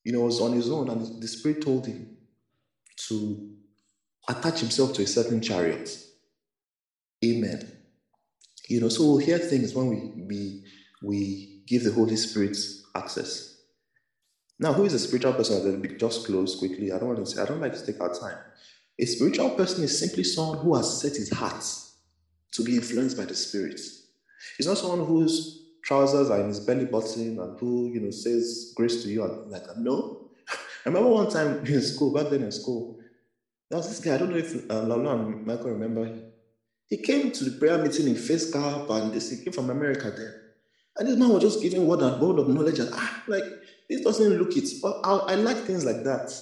[0.05, 2.17] You know, was on his own, and the Spirit told him,
[3.08, 3.50] to
[4.28, 5.89] attach himself to a certain chariot.
[7.24, 7.72] Amen.
[8.68, 10.64] You know, so we'll hear things when we we
[11.02, 12.58] we give the Holy Spirit
[12.95, 13.58] access.
[14.60, 15.82] Now, who is a spiritual person?
[15.82, 16.91] I'll just close quickly.
[16.91, 18.38] I don't want to say, I don't like to take our time.
[19.00, 21.64] A spiritual person is simply someone who has set his heart
[22.52, 23.80] to be influenced by the Spirit.
[24.58, 28.74] He's not someone whose trousers are in his belly button and who, you know, says
[28.76, 29.80] grace to you and like that.
[29.80, 30.18] No.
[30.86, 33.00] I remember one time in school, back then in school,
[33.70, 36.24] there was this guy, I don't know if Lalo and Michael remember him.
[36.88, 40.10] He came to the prayer meeting in face cap and this, he came from America
[40.10, 40.34] then.
[40.98, 42.80] And this man was just giving word and word of knowledge.
[42.80, 43.44] And ah, like,
[43.90, 44.68] this doesn't look it.
[44.82, 46.34] But I, I like things like that.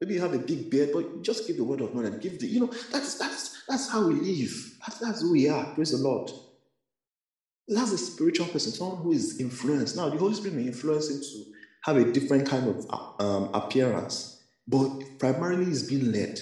[0.00, 2.20] Maybe you have a big beard, but just give the word of knowledge.
[2.20, 4.78] Give the, you know, that's that's that's how we live.
[4.80, 5.64] That's, that's who we are.
[5.74, 6.30] Praise the Lord.
[7.66, 9.96] That's a spiritual person, someone who is influenced.
[9.96, 14.42] Now, the Holy Spirit may influence him to have a different kind of um, appearance,
[14.66, 16.40] but primarily is being led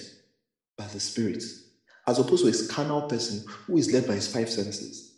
[0.77, 1.43] by the Spirit,
[2.07, 5.15] as opposed to a carnal person who is led by his five senses.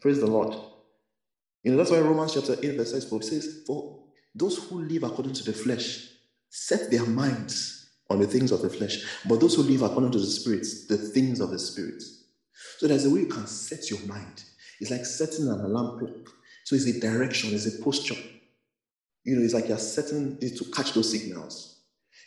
[0.00, 0.54] Praise the Lord.
[1.62, 3.98] You know, that's why Romans chapter 8, verse 4 says, For
[4.34, 6.08] those who live according to the flesh
[6.50, 10.18] set their minds on the things of the flesh, but those who live according to
[10.18, 12.02] the Spirit, the things of the Spirit.
[12.78, 14.44] So there's a way you can set your mind.
[14.80, 16.34] It's like setting an alarm clock.
[16.64, 18.16] So it's a direction, it's a posture.
[19.24, 21.80] You know, it's like you're setting it to catch those signals.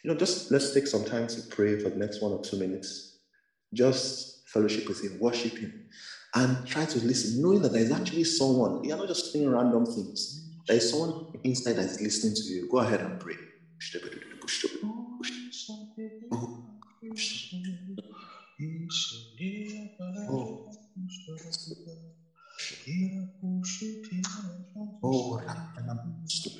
[0.04, 2.58] You know, just let's take some time to pray for the next one or two
[2.58, 3.20] minutes.
[3.74, 5.86] Just fellowship with Him, worship Him,
[6.36, 8.84] and try to listen, knowing that there is actually someone.
[8.84, 10.50] You're not just saying random things.
[10.68, 12.70] There is someone inside that is listening to you.
[12.70, 13.36] Go ahead and pray.
[20.30, 20.64] Oh.
[25.04, 25.42] Oh,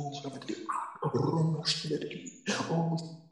[0.00, 0.12] Oh,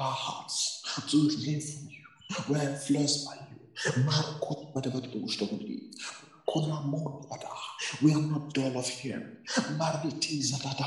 [0.00, 2.04] our hearts to live for you.
[2.48, 3.58] We're influenced by you.
[3.84, 4.00] The
[4.74, 5.00] of the
[8.02, 9.36] we are not dull of hearing.
[9.78, 10.86] Maritiza dada.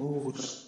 [0.00, 0.67] oh,